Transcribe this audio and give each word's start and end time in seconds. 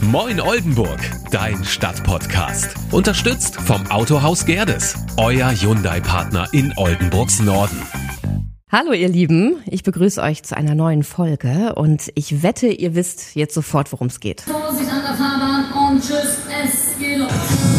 Moin 0.00 0.40
Oldenburg, 0.40 1.00
dein 1.30 1.64
Stadtpodcast. 1.64 2.74
Unterstützt 2.92 3.56
vom 3.56 3.90
Autohaus 3.90 4.46
Gerdes, 4.46 4.94
euer 5.16 5.50
Hyundai-Partner 5.50 6.48
in 6.52 6.72
Oldenburgs 6.76 7.40
Norden. 7.40 7.82
Hallo 8.70 8.92
ihr 8.92 9.08
Lieben, 9.08 9.56
ich 9.66 9.82
begrüße 9.82 10.22
euch 10.22 10.44
zu 10.44 10.56
einer 10.56 10.74
neuen 10.74 11.02
Folge 11.02 11.74
und 11.74 12.12
ich 12.14 12.42
wette, 12.42 12.68
ihr 12.68 12.94
wisst 12.94 13.34
jetzt 13.34 13.54
sofort, 13.54 13.90
worum 13.92 14.06
es 14.06 14.20
geht. 14.20 14.42
Vorsicht 14.42 14.90
an 14.90 15.02
der 15.02 15.14
Fahrbahn 15.14 15.90
und 15.90 16.00
tschüss, 16.00 16.38
es 16.46 16.98
geht 16.98 17.18
los. 17.18 17.77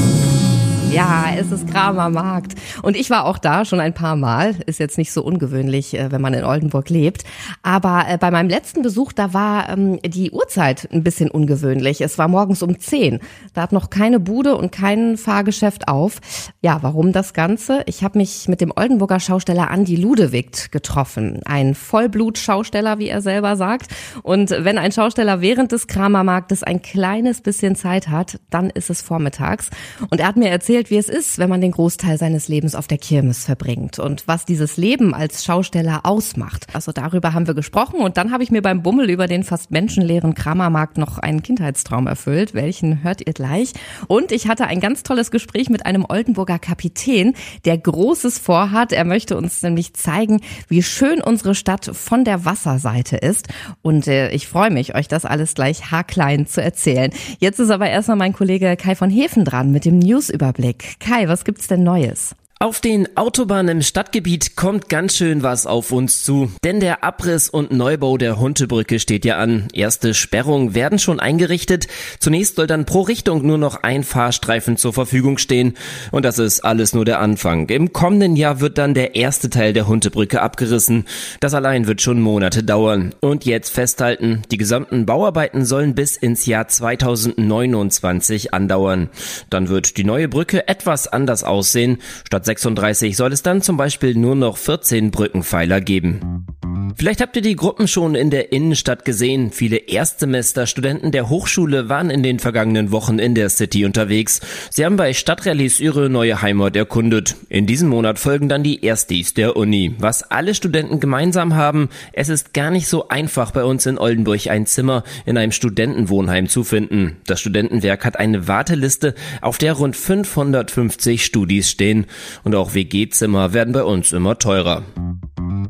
Ja, 0.91 1.25
es 1.37 1.51
ist 1.51 1.67
Kramermarkt. 1.67 2.55
Und 2.81 2.95
ich 2.95 3.11
war 3.11 3.25
auch 3.25 3.37
da 3.37 3.63
schon 3.63 3.79
ein 3.79 3.93
paar 3.93 4.15
Mal. 4.15 4.55
Ist 4.65 4.79
jetzt 4.79 4.97
nicht 4.97 5.11
so 5.11 5.23
ungewöhnlich, 5.23 5.93
äh, 5.93 6.11
wenn 6.11 6.19
man 6.19 6.33
in 6.33 6.43
Oldenburg 6.43 6.89
lebt. 6.89 7.25
Aber 7.61 8.05
äh, 8.07 8.17
bei 8.17 8.31
meinem 8.31 8.49
letzten 8.49 8.81
Besuch, 8.81 9.13
da 9.13 9.31
war 9.31 9.69
ähm, 9.69 9.99
die 10.03 10.31
Uhrzeit 10.31 10.89
ein 10.91 11.03
bisschen 11.03 11.29
ungewöhnlich. 11.29 12.01
Es 12.01 12.17
war 12.17 12.27
morgens 12.27 12.63
um 12.63 12.79
10. 12.79 13.19
Da 13.53 13.61
hat 13.61 13.71
noch 13.71 13.91
keine 13.91 14.19
Bude 14.19 14.55
und 14.55 14.71
kein 14.71 15.15
Fahrgeschäft 15.17 15.87
auf. 15.87 16.21
Ja, 16.61 16.79
warum 16.81 17.11
das 17.11 17.33
Ganze? 17.33 17.83
Ich 17.85 18.03
habe 18.03 18.17
mich 18.17 18.47
mit 18.47 18.59
dem 18.59 18.73
Oldenburger 18.75 19.19
Schausteller 19.19 19.69
Andi 19.69 19.95
Ludewigt 19.95 20.71
getroffen. 20.71 21.41
Ein 21.45 21.75
Vollblut-Schausteller, 21.75 22.97
wie 22.97 23.09
er 23.09 23.21
selber 23.21 23.57
sagt. 23.57 23.91
Und 24.23 24.49
wenn 24.49 24.79
ein 24.79 24.91
Schausteller 24.91 25.39
während 25.39 25.71
des 25.71 25.85
Kramermarktes 25.85 26.63
ein 26.63 26.81
kleines 26.81 27.41
bisschen 27.41 27.75
Zeit 27.75 28.07
hat, 28.07 28.39
dann 28.49 28.71
ist 28.71 28.89
es 28.89 29.03
vormittags. 29.03 29.69
Und 30.09 30.19
er 30.19 30.27
hat 30.27 30.35
mir 30.35 30.49
erzählt, 30.49 30.78
erzählt, 30.79 30.91
wie 30.91 30.97
es 30.97 31.09
ist, 31.09 31.39
wenn 31.39 31.49
man 31.49 31.59
den 31.59 31.71
Großteil 31.71 32.17
seines 32.17 32.47
Lebens 32.47 32.73
auf 32.73 32.87
der 32.87 32.97
Kirmes 32.97 33.43
verbringt 33.43 33.99
und 33.99 34.27
was 34.27 34.45
dieses 34.45 34.77
Leben 34.77 35.13
als 35.13 35.43
Schausteller 35.43 36.01
ausmacht. 36.03 36.67
Also 36.73 36.93
darüber 36.93 37.33
haben 37.33 37.47
wir 37.47 37.53
gesprochen 37.53 37.99
und 37.99 38.15
dann 38.15 38.31
habe 38.31 38.43
ich 38.43 38.51
mir 38.51 38.61
beim 38.61 38.81
Bummel 38.81 39.09
über 39.09 39.27
den 39.27 39.43
fast 39.43 39.71
menschenleeren 39.71 40.35
Kramermarkt 40.35 40.97
noch 40.97 41.17
einen 41.17 41.43
Kindheitstraum 41.43 42.07
erfüllt. 42.07 42.53
Welchen 42.53 43.03
hört 43.03 43.25
ihr 43.27 43.33
gleich? 43.33 43.73
Und 44.07 44.31
ich 44.31 44.47
hatte 44.47 44.67
ein 44.67 44.79
ganz 44.79 45.03
tolles 45.03 45.31
Gespräch 45.31 45.69
mit 45.69 45.85
einem 45.85 46.05
Oldenburger 46.07 46.59
Kapitän, 46.59 47.33
der 47.65 47.77
Großes 47.77 48.39
vorhat. 48.39 48.93
Er 48.93 49.03
möchte 49.03 49.35
uns 49.35 49.61
nämlich 49.61 49.93
zeigen, 49.95 50.39
wie 50.69 50.83
schön 50.83 51.21
unsere 51.21 51.55
Stadt 51.55 51.91
von 51.93 52.23
der 52.23 52.45
Wasserseite 52.45 53.17
ist. 53.17 53.49
Und 53.81 54.07
äh, 54.07 54.29
ich 54.31 54.47
freue 54.47 54.71
mich, 54.71 54.95
euch 54.95 55.09
das 55.09 55.25
alles 55.25 55.55
gleich 55.55 55.91
haarklein 55.91 56.47
zu 56.47 56.61
erzählen. 56.61 57.11
Jetzt 57.39 57.59
ist 57.59 57.69
aber 57.69 57.89
erstmal 57.89 58.17
mein 58.17 58.33
Kollege 58.33 58.77
Kai 58.77 58.95
von 58.95 59.09
Hefen 59.09 59.43
dran 59.43 59.71
mit 59.71 59.83
dem 59.83 59.99
Newsüberblick. 59.99 60.68
Überblick. 60.69 60.99
Kai, 60.99 61.27
was 61.27 61.43
gibt's 61.43 61.67
denn 61.67 61.83
Neues? 61.83 62.35
Auf 62.61 62.81
den 62.81 63.15
Autobahnen 63.15 63.77
im 63.77 63.81
Stadtgebiet 63.81 64.57
kommt 64.57 64.89
ganz 64.89 65.15
schön 65.15 65.43
was 65.43 65.65
auf 65.65 65.93
uns 65.93 66.23
zu, 66.23 66.51
denn 66.61 66.81
der 66.81 67.05
Abriss 67.05 67.49
und 67.49 67.71
Neubau 67.71 68.17
der 68.17 68.37
Huntebrücke 68.37 68.99
steht 68.99 69.23
ja 69.23 69.37
an. 69.37 69.69
Erste 69.71 70.13
Sperrungen 70.13 70.75
werden 70.75 70.99
schon 70.99 71.21
eingerichtet. 71.21 71.87
Zunächst 72.19 72.57
soll 72.57 72.67
dann 72.67 72.83
pro 72.83 73.03
Richtung 73.03 73.47
nur 73.47 73.57
noch 73.57 73.83
ein 73.83 74.03
Fahrstreifen 74.03 74.75
zur 74.75 74.91
Verfügung 74.91 75.37
stehen. 75.37 75.77
Und 76.11 76.25
das 76.25 76.37
ist 76.37 76.59
alles 76.59 76.93
nur 76.93 77.05
der 77.05 77.21
Anfang. 77.21 77.69
Im 77.69 77.93
kommenden 77.93 78.35
Jahr 78.35 78.59
wird 78.59 78.77
dann 78.77 78.93
der 78.93 79.15
erste 79.15 79.49
Teil 79.49 79.71
der 79.71 79.87
Huntebrücke 79.87 80.41
abgerissen. 80.41 81.05
Das 81.39 81.53
allein 81.53 81.87
wird 81.87 82.01
schon 82.01 82.19
Monate 82.19 82.61
dauern. 82.61 83.15
Und 83.21 83.45
jetzt 83.45 83.69
festhalten, 83.69 84.41
die 84.51 84.57
gesamten 84.57 85.05
Bauarbeiten 85.05 85.63
sollen 85.63 85.95
bis 85.95 86.17
ins 86.17 86.45
Jahr 86.45 86.67
2029 86.67 88.53
andauern. 88.53 89.07
Dann 89.49 89.69
wird 89.69 89.95
die 89.95 90.03
neue 90.03 90.27
Brücke 90.27 90.67
etwas 90.67 91.07
anders 91.07 91.45
aussehen. 91.45 91.99
Statt 92.25 92.48
36 92.49 93.15
soll 93.15 93.31
es 93.31 93.43
dann 93.43 93.61
zum 93.61 93.77
Beispiel 93.77 94.15
nur 94.15 94.35
noch 94.35 94.57
14 94.57 95.11
Brückenpfeiler 95.11 95.81
geben. 95.81 96.47
Vielleicht 96.95 97.21
habt 97.21 97.35
ihr 97.35 97.41
die 97.41 97.55
Gruppen 97.55 97.87
schon 97.87 98.15
in 98.15 98.29
der 98.29 98.51
Innenstadt 98.51 99.05
gesehen. 99.05 99.51
Viele 99.51 99.77
Erstsemesterstudenten 99.77 101.11
der 101.11 101.29
Hochschule 101.29 101.89
waren 101.89 102.09
in 102.09 102.23
den 102.23 102.39
vergangenen 102.39 102.91
Wochen 102.91 103.19
in 103.19 103.35
der 103.35 103.49
City 103.49 103.85
unterwegs. 103.85 104.41
Sie 104.69 104.85
haben 104.85 104.95
bei 104.95 105.13
Stadtrallies 105.13 105.79
ihre 105.79 106.09
neue 106.09 106.41
Heimat 106.41 106.75
erkundet. 106.75 107.35
In 107.49 107.65
diesem 107.65 107.89
Monat 107.89 108.19
folgen 108.19 108.49
dann 108.49 108.63
die 108.63 108.83
Erstis 108.83 109.33
der 109.33 109.55
Uni. 109.55 109.95
Was 109.99 110.23
alle 110.23 110.55
Studenten 110.55 110.99
gemeinsam 110.99 111.55
haben, 111.55 111.89
es 112.13 112.29
ist 112.29 112.53
gar 112.53 112.71
nicht 112.71 112.87
so 112.87 113.07
einfach 113.09 113.51
bei 113.51 113.63
uns 113.63 113.85
in 113.85 113.97
Oldenburg 113.97 114.47
ein 114.47 114.65
Zimmer 114.65 115.03
in 115.25 115.37
einem 115.37 115.51
Studentenwohnheim 115.51 116.47
zu 116.47 116.63
finden. 116.63 117.17
Das 117.25 117.39
Studentenwerk 117.39 118.05
hat 118.05 118.17
eine 118.17 118.47
Warteliste, 118.47 119.15
auf 119.41 119.57
der 119.57 119.73
rund 119.73 119.95
550 119.95 121.25
Studis 121.25 121.69
stehen. 121.69 122.05
Und 122.43 122.55
auch 122.55 122.73
WG-Zimmer 122.73 123.53
werden 123.53 123.73
bei 123.73 123.83
uns 123.83 124.13
immer 124.13 124.37
teurer. 124.37 124.83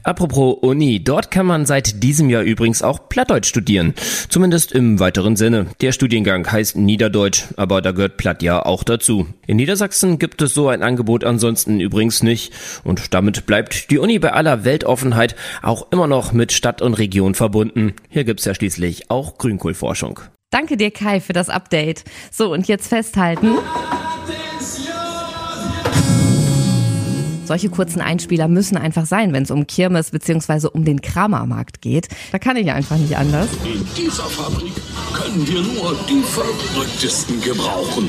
Apropos 0.03 0.57
Uni, 0.61 1.03
dort 1.03 1.31
kann 1.31 1.45
man 1.45 1.65
seit 1.65 2.03
diesem 2.03 2.29
Jahr 2.29 2.43
übrigens 2.43 2.81
auch 2.81 3.09
Plattdeutsch 3.09 3.47
studieren. 3.47 3.93
Zumindest 4.29 4.71
im 4.71 4.99
weiteren 4.99 5.35
Sinne. 5.35 5.67
Der 5.81 5.91
Studiengang 5.91 6.49
heißt 6.49 6.77
Niederdeutsch, 6.77 7.45
aber 7.57 7.81
da 7.81 7.91
gehört 7.91 8.17
Platt 8.17 8.41
ja 8.41 8.65
auch 8.65 8.83
dazu. 8.83 9.27
In 9.45 9.57
Niedersachsen 9.57 10.19
gibt 10.19 10.41
es 10.41 10.53
so 10.53 10.69
ein 10.69 10.83
Angebot 10.83 11.23
ansonsten 11.23 11.79
übrigens 11.79 12.23
nicht. 12.23 12.53
Und 12.83 13.13
damit 13.13 13.45
bleibt 13.45 13.91
die 13.91 13.99
Uni 13.99 14.19
bei 14.19 14.33
aller 14.33 14.63
Weltoffenheit 14.63 15.35
auch 15.61 15.91
immer 15.91 16.07
noch 16.07 16.31
mit 16.31 16.51
Stadt 16.51 16.81
und 16.81 16.93
Region 16.95 17.35
verbunden. 17.35 17.93
Hier 18.09 18.23
gibt's 18.23 18.45
ja 18.45 18.55
schließlich 18.55 19.11
auch 19.11 19.37
Grünkohlforschung. 19.37 20.21
Danke 20.51 20.77
dir, 20.77 20.91
Kai, 20.91 21.19
für 21.19 21.33
das 21.33 21.49
Update. 21.49 22.03
So, 22.31 22.51
und 22.51 22.67
jetzt 22.67 22.87
festhalten. 22.87 23.57
Solche 27.49 27.69
kurzen 27.69 27.99
Einspieler 27.99 28.47
müssen 28.47 28.77
einfach 28.77 29.07
sein, 29.07 29.33
wenn 29.33 29.41
es 29.41 29.49
um 29.49 29.65
Kirmes 29.65 30.11
bzw. 30.11 30.67
um 30.71 30.85
den 30.85 31.01
Kramermarkt 31.01 31.81
geht. 31.81 32.07
Da 32.31 32.37
kann 32.37 32.57
ich 32.57 32.71
einfach 32.71 32.95
nicht 32.97 33.17
anders. 33.17 33.47
In 33.65 33.83
dieser 33.97 34.25
Fabrik 34.25 34.73
können 35.15 35.47
wir 35.47 35.61
nur 35.61 35.97
die 36.07 36.21
Verrücktesten 36.21 37.41
gebrauchen. 37.41 38.07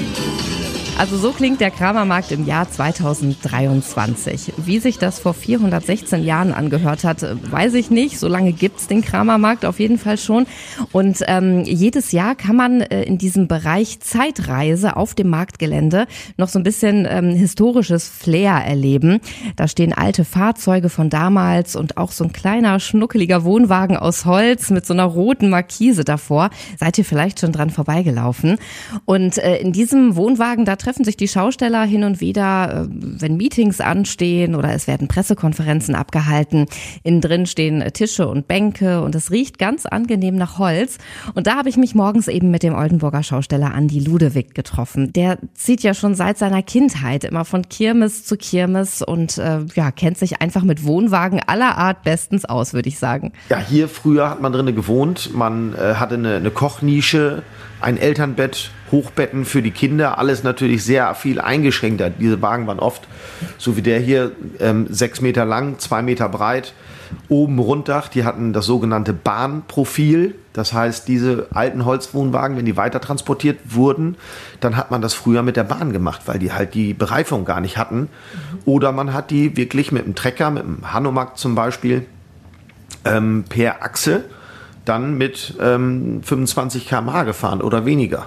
Also 1.00 1.16
so 1.16 1.32
klingt 1.32 1.62
der 1.62 1.70
Kramermarkt 1.70 2.30
im 2.30 2.44
Jahr 2.44 2.70
2023. 2.70 4.52
Wie 4.58 4.80
sich 4.80 4.98
das 4.98 5.18
vor 5.18 5.32
416 5.32 6.22
Jahren 6.22 6.52
angehört 6.52 7.04
hat, 7.04 7.24
weiß 7.50 7.72
ich 7.72 7.90
nicht. 7.90 8.18
So 8.18 8.28
lange 8.28 8.52
gibt's 8.52 8.86
den 8.86 9.00
Kramermarkt 9.00 9.64
auf 9.64 9.80
jeden 9.80 9.96
Fall 9.96 10.18
schon. 10.18 10.46
Und 10.92 11.24
ähm, 11.26 11.64
jedes 11.64 12.12
Jahr 12.12 12.34
kann 12.34 12.54
man 12.54 12.82
äh, 12.82 13.04
in 13.04 13.16
diesem 13.16 13.48
Bereich 13.48 14.00
Zeitreise 14.00 14.94
auf 14.96 15.14
dem 15.14 15.30
Marktgelände 15.30 16.06
noch 16.36 16.50
so 16.50 16.58
ein 16.58 16.64
bisschen 16.64 17.08
ähm, 17.08 17.30
historisches 17.30 18.06
Flair 18.06 18.56
erleben. 18.56 19.20
Da 19.56 19.68
stehen 19.68 19.94
alte 19.94 20.26
Fahrzeuge 20.26 20.90
von 20.90 21.08
damals 21.08 21.76
und 21.76 21.96
auch 21.96 22.12
so 22.12 22.24
ein 22.24 22.32
kleiner 22.32 22.78
schnuckeliger 22.78 23.42
Wohnwagen 23.44 23.96
aus 23.96 24.26
Holz 24.26 24.68
mit 24.68 24.84
so 24.84 24.92
einer 24.92 25.04
roten 25.04 25.48
Markise 25.48 26.04
davor. 26.04 26.50
Seid 26.78 26.98
ihr 26.98 27.06
vielleicht 27.06 27.40
schon 27.40 27.52
dran 27.52 27.70
vorbeigelaufen? 27.70 28.58
Und 29.06 29.38
äh, 29.38 29.56
in 29.56 29.72
diesem 29.72 30.14
Wohnwagen, 30.14 30.66
da 30.66 30.76
treffen 30.76 30.89
sich 30.92 31.16
die 31.16 31.28
Schausteller 31.28 31.84
hin 31.84 32.04
und 32.04 32.20
wieder, 32.20 32.82
äh, 32.82 32.88
wenn 32.90 33.36
Meetings 33.36 33.80
anstehen 33.80 34.54
oder 34.54 34.74
es 34.74 34.86
werden 34.86 35.08
Pressekonferenzen 35.08 35.94
abgehalten. 35.94 36.66
Innen 37.02 37.20
drin 37.20 37.46
stehen 37.46 37.82
Tische 37.92 38.28
und 38.28 38.48
Bänke 38.48 39.02
und 39.02 39.14
es 39.14 39.30
riecht 39.30 39.58
ganz 39.58 39.86
angenehm 39.86 40.36
nach 40.36 40.58
Holz. 40.58 40.98
Und 41.34 41.46
da 41.46 41.56
habe 41.56 41.68
ich 41.68 41.76
mich 41.76 41.94
morgens 41.94 42.28
eben 42.28 42.50
mit 42.50 42.62
dem 42.62 42.74
Oldenburger 42.74 43.22
Schausteller 43.22 43.74
Andi 43.74 44.00
Ludewig 44.00 44.54
getroffen. 44.54 45.12
Der 45.12 45.38
zieht 45.54 45.82
ja 45.82 45.94
schon 45.94 46.14
seit 46.14 46.38
seiner 46.38 46.62
Kindheit 46.62 47.24
immer 47.24 47.44
von 47.44 47.68
Kirmes 47.68 48.24
zu 48.24 48.36
Kirmes 48.36 49.02
und 49.02 49.38
äh, 49.38 49.60
ja, 49.74 49.90
kennt 49.90 50.18
sich 50.18 50.40
einfach 50.40 50.62
mit 50.62 50.84
Wohnwagen 50.84 51.40
aller 51.46 51.78
Art 51.78 52.02
bestens 52.02 52.44
aus, 52.44 52.74
würde 52.74 52.88
ich 52.88 52.98
sagen. 52.98 53.32
Ja, 53.48 53.58
hier 53.58 53.88
früher 53.88 54.30
hat 54.30 54.40
man 54.40 54.52
drinnen 54.52 54.74
gewohnt. 54.74 55.34
Man 55.34 55.74
äh, 55.74 55.94
hatte 55.94 56.14
eine, 56.14 56.36
eine 56.36 56.50
Kochnische, 56.50 57.42
ein 57.80 57.96
Elternbett, 57.96 58.70
Hochbetten 58.90 59.44
für 59.44 59.62
die 59.62 59.70
Kinder, 59.70 60.18
alles 60.18 60.42
natürlich 60.42 60.84
sehr 60.84 61.14
viel 61.14 61.40
eingeschränkter. 61.40 62.10
Diese 62.10 62.42
Wagen 62.42 62.66
waren 62.66 62.78
oft, 62.78 63.06
so 63.58 63.76
wie 63.76 63.82
der 63.82 64.00
hier, 64.00 64.32
ähm, 64.58 64.86
sechs 64.90 65.20
Meter 65.20 65.44
lang, 65.44 65.78
zwei 65.78 66.02
Meter 66.02 66.28
breit, 66.28 66.74
oben 67.28 67.58
Runddach. 67.58 68.08
Die 68.08 68.24
hatten 68.24 68.52
das 68.52 68.66
sogenannte 68.66 69.12
Bahnprofil. 69.12 70.34
Das 70.52 70.72
heißt, 70.72 71.06
diese 71.08 71.46
alten 71.52 71.84
Holzwohnwagen, 71.84 72.56
wenn 72.56 72.64
die 72.64 72.76
weiter 72.76 73.00
transportiert 73.00 73.58
wurden, 73.64 74.16
dann 74.60 74.76
hat 74.76 74.90
man 74.90 75.00
das 75.00 75.14
früher 75.14 75.42
mit 75.42 75.56
der 75.56 75.64
Bahn 75.64 75.92
gemacht, 75.92 76.22
weil 76.26 76.38
die 76.38 76.52
halt 76.52 76.74
die 76.74 76.92
Bereifung 76.92 77.44
gar 77.44 77.60
nicht 77.60 77.78
hatten. 77.78 78.08
Oder 78.64 78.92
man 78.92 79.12
hat 79.12 79.30
die 79.30 79.56
wirklich 79.56 79.92
mit 79.92 80.04
dem 80.04 80.14
Trecker, 80.14 80.50
mit 80.50 80.64
dem 80.64 80.92
Hanomag 80.92 81.36
zum 81.36 81.54
Beispiel, 81.54 82.06
ähm, 83.04 83.44
per 83.48 83.82
Achse 83.82 84.24
dann 84.84 85.18
mit 85.18 85.54
ähm, 85.60 86.22
25 86.22 86.88
km/h 86.88 87.24
gefahren 87.24 87.60
oder 87.60 87.84
weniger. 87.84 88.26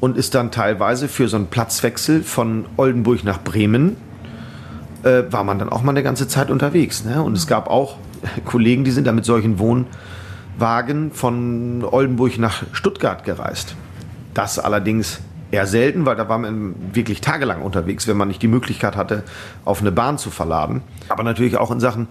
Und 0.00 0.16
ist 0.16 0.34
dann 0.34 0.50
teilweise 0.50 1.08
für 1.08 1.28
so 1.28 1.36
einen 1.36 1.46
Platzwechsel 1.46 2.22
von 2.22 2.64
Oldenburg 2.76 3.22
nach 3.22 3.42
Bremen, 3.42 3.96
äh, 5.02 5.24
war 5.30 5.44
man 5.44 5.58
dann 5.58 5.68
auch 5.68 5.82
mal 5.82 5.92
eine 5.92 6.02
ganze 6.02 6.26
Zeit 6.26 6.50
unterwegs. 6.50 7.04
Ne? 7.04 7.22
Und 7.22 7.36
es 7.36 7.46
gab 7.46 7.68
auch 7.68 7.96
Kollegen, 8.44 8.84
die 8.84 8.90
sind 8.90 9.06
da 9.06 9.12
mit 9.12 9.24
solchen 9.24 9.58
Wohnwagen 9.58 11.12
von 11.12 11.84
Oldenburg 11.84 12.38
nach 12.38 12.62
Stuttgart 12.72 13.24
gereist. 13.24 13.74
Das 14.34 14.58
allerdings 14.58 15.20
eher 15.50 15.66
selten, 15.66 16.06
weil 16.06 16.16
da 16.16 16.28
war 16.28 16.38
man 16.38 16.74
wirklich 16.92 17.20
tagelang 17.20 17.62
unterwegs, 17.62 18.06
wenn 18.06 18.16
man 18.16 18.28
nicht 18.28 18.42
die 18.42 18.48
Möglichkeit 18.48 18.96
hatte, 18.96 19.24
auf 19.64 19.80
eine 19.80 19.92
Bahn 19.92 20.18
zu 20.18 20.30
verladen. 20.30 20.82
Aber 21.08 21.22
natürlich 21.22 21.56
auch 21.56 21.70
in 21.70 21.80
Sachen 21.80 22.08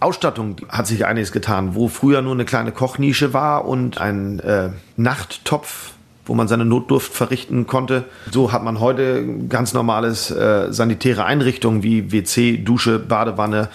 Ausstattung 0.00 0.56
hat 0.68 0.86
sich 0.86 1.06
einiges 1.06 1.32
getan, 1.32 1.74
wo 1.74 1.88
früher 1.88 2.22
nur 2.22 2.32
eine 2.32 2.44
kleine 2.44 2.72
Kochnische 2.72 3.32
war 3.32 3.64
und 3.64 3.98
ein 3.98 4.40
äh, 4.40 4.70
Nachttopf 4.96 5.94
wo 6.26 6.34
man 6.34 6.48
seine 6.48 6.64
Notdurft 6.64 7.12
verrichten 7.12 7.66
konnte. 7.66 8.04
So 8.30 8.52
hat 8.52 8.64
man 8.64 8.80
heute 8.80 9.24
ganz 9.48 9.74
normales 9.74 10.30
äh, 10.30 10.72
sanitäre 10.72 11.24
Einrichtungen 11.24 11.82
wie 11.82 12.12
WC, 12.12 12.58
Dusche, 12.58 12.98
Badewanne. 12.98 13.68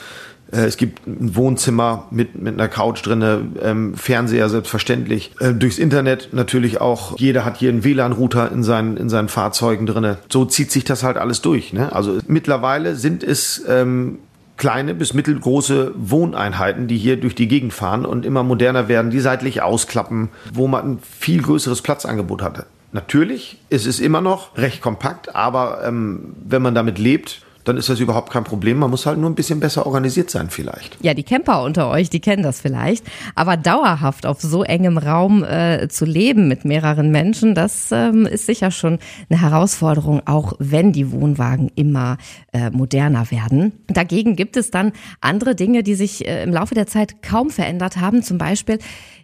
Äh, 0.51 0.65
es 0.65 0.77
gibt 0.77 1.05
ein 1.05 1.35
Wohnzimmer 1.35 2.07
mit, 2.11 2.41
mit 2.41 2.55
einer 2.55 2.67
Couch 2.67 3.05
drinne, 3.05 3.41
ähm, 3.61 3.93
Fernseher 3.95 4.49
selbstverständlich. 4.49 5.31
Äh, 5.39 5.53
durchs 5.53 5.77
Internet 5.77 6.29
natürlich 6.31 6.81
auch. 6.81 7.17
Jeder 7.19 7.45
hat 7.45 7.57
hier 7.57 7.69
einen 7.69 7.83
WLAN-Router 7.83 8.51
in 8.51 8.63
seinen, 8.63 8.97
in 8.97 9.09
seinen 9.09 9.29
Fahrzeugen 9.29 9.85
drinne. 9.85 10.17
So 10.31 10.45
zieht 10.45 10.71
sich 10.71 10.83
das 10.83 11.03
halt 11.03 11.17
alles 11.17 11.41
durch. 11.41 11.73
Ne? 11.73 11.93
Also 11.93 12.19
mittlerweile 12.27 12.95
sind 12.95 13.23
es 13.23 13.63
ähm, 13.67 14.19
kleine 14.59 14.93
bis 14.93 15.15
mittelgroße 15.15 15.93
Wohneinheiten, 15.95 16.87
die 16.87 16.97
hier 16.97 17.17
durch 17.17 17.33
die 17.33 17.47
Gegend 17.47 17.73
fahren 17.73 18.05
und 18.05 18.25
immer 18.25 18.43
moderner 18.43 18.87
werden, 18.87 19.09
die 19.09 19.21
seitlich 19.21 19.63
ausklappen, 19.63 20.29
wo 20.53 20.67
man 20.67 20.85
ein 20.85 20.99
viel 20.99 21.41
größeres 21.41 21.81
Platzangebot 21.81 22.43
hatte. 22.43 22.67
Natürlich 22.91 23.57
ist 23.69 23.87
es 23.87 23.99
immer 23.99 24.21
noch 24.21 24.57
recht 24.57 24.81
kompakt, 24.81 25.33
aber 25.33 25.83
ähm, 25.85 26.35
wenn 26.43 26.61
man 26.61 26.75
damit 26.75 26.99
lebt, 26.99 27.41
dann 27.69 27.77
ist 27.77 27.87
das 27.87 27.99
überhaupt 27.99 28.31
kein 28.31 28.43
Problem. 28.43 28.79
Man 28.79 28.89
muss 28.89 29.05
halt 29.05 29.19
nur 29.19 29.29
ein 29.29 29.35
bisschen 29.35 29.59
besser 29.59 29.85
organisiert 29.85 30.31
sein 30.31 30.49
vielleicht. 30.49 30.97
Ja, 31.01 31.13
die 31.13 31.23
Camper 31.23 31.63
unter 31.63 31.89
euch, 31.89 32.09
die 32.09 32.19
kennen 32.19 32.41
das 32.41 32.59
vielleicht. 32.59 33.05
Aber 33.35 33.57
dauerhaft 33.57 34.25
auf 34.25 34.41
so 34.41 34.63
engem 34.63 34.97
Raum 34.97 35.43
äh, 35.43 35.87
zu 35.87 36.05
leben 36.05 36.47
mit 36.47 36.65
mehreren 36.65 37.11
Menschen, 37.11 37.53
das 37.53 37.91
ähm, 37.91 38.25
ist 38.25 38.47
sicher 38.47 38.71
schon 38.71 38.97
eine 39.29 39.39
Herausforderung, 39.39 40.23
auch 40.25 40.53
wenn 40.57 40.91
die 40.93 41.11
Wohnwagen 41.11 41.71
immer 41.75 42.17
äh, 42.53 42.71
moderner 42.71 43.29
werden. 43.29 43.73
Dagegen 43.87 44.35
gibt 44.35 44.57
es 44.57 44.71
dann 44.71 44.91
andere 45.21 45.53
Dinge, 45.53 45.83
die 45.83 45.93
sich 45.93 46.27
äh, 46.27 46.41
im 46.41 46.51
Laufe 46.51 46.73
der 46.73 46.87
Zeit 46.87 47.21
kaum 47.21 47.51
verändert 47.51 47.97
haben. 47.97 48.23
Zum 48.23 48.39
Beispiel 48.39 48.79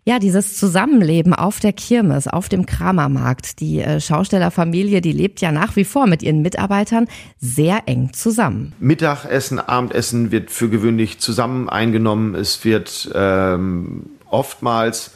ja, 0.08 0.20
dieses 0.20 0.56
Zusammenleben 0.56 1.34
auf 1.34 1.60
der 1.60 1.74
Kirmes, 1.74 2.28
auf 2.28 2.48
dem 2.48 2.68
Kramermarkt. 2.68 3.60
Die 3.60 3.80
äh, 3.80 4.00
Schaustellerfamilie, 4.00 5.02
die 5.02 5.12
lebt 5.12 5.42
ja 5.42 5.52
nach 5.52 5.76
wie 5.76 5.84
vor 5.84 6.06
mit 6.06 6.22
ihren 6.22 6.44
Mitarbeitern 6.44 7.08
sehr 7.40 7.88
eng 7.88 8.14
zusammen. 8.14 8.35
Mittagessen, 8.80 9.60
Abendessen 9.60 10.32
wird 10.32 10.52
für 10.52 10.70
gewöhnlich 10.70 11.20
zusammen 11.20 11.70
eingenommen. 11.70 12.36
Es 12.36 12.64
wird 12.64 13.10
ähm, 13.14 14.10
oftmals 14.30 15.12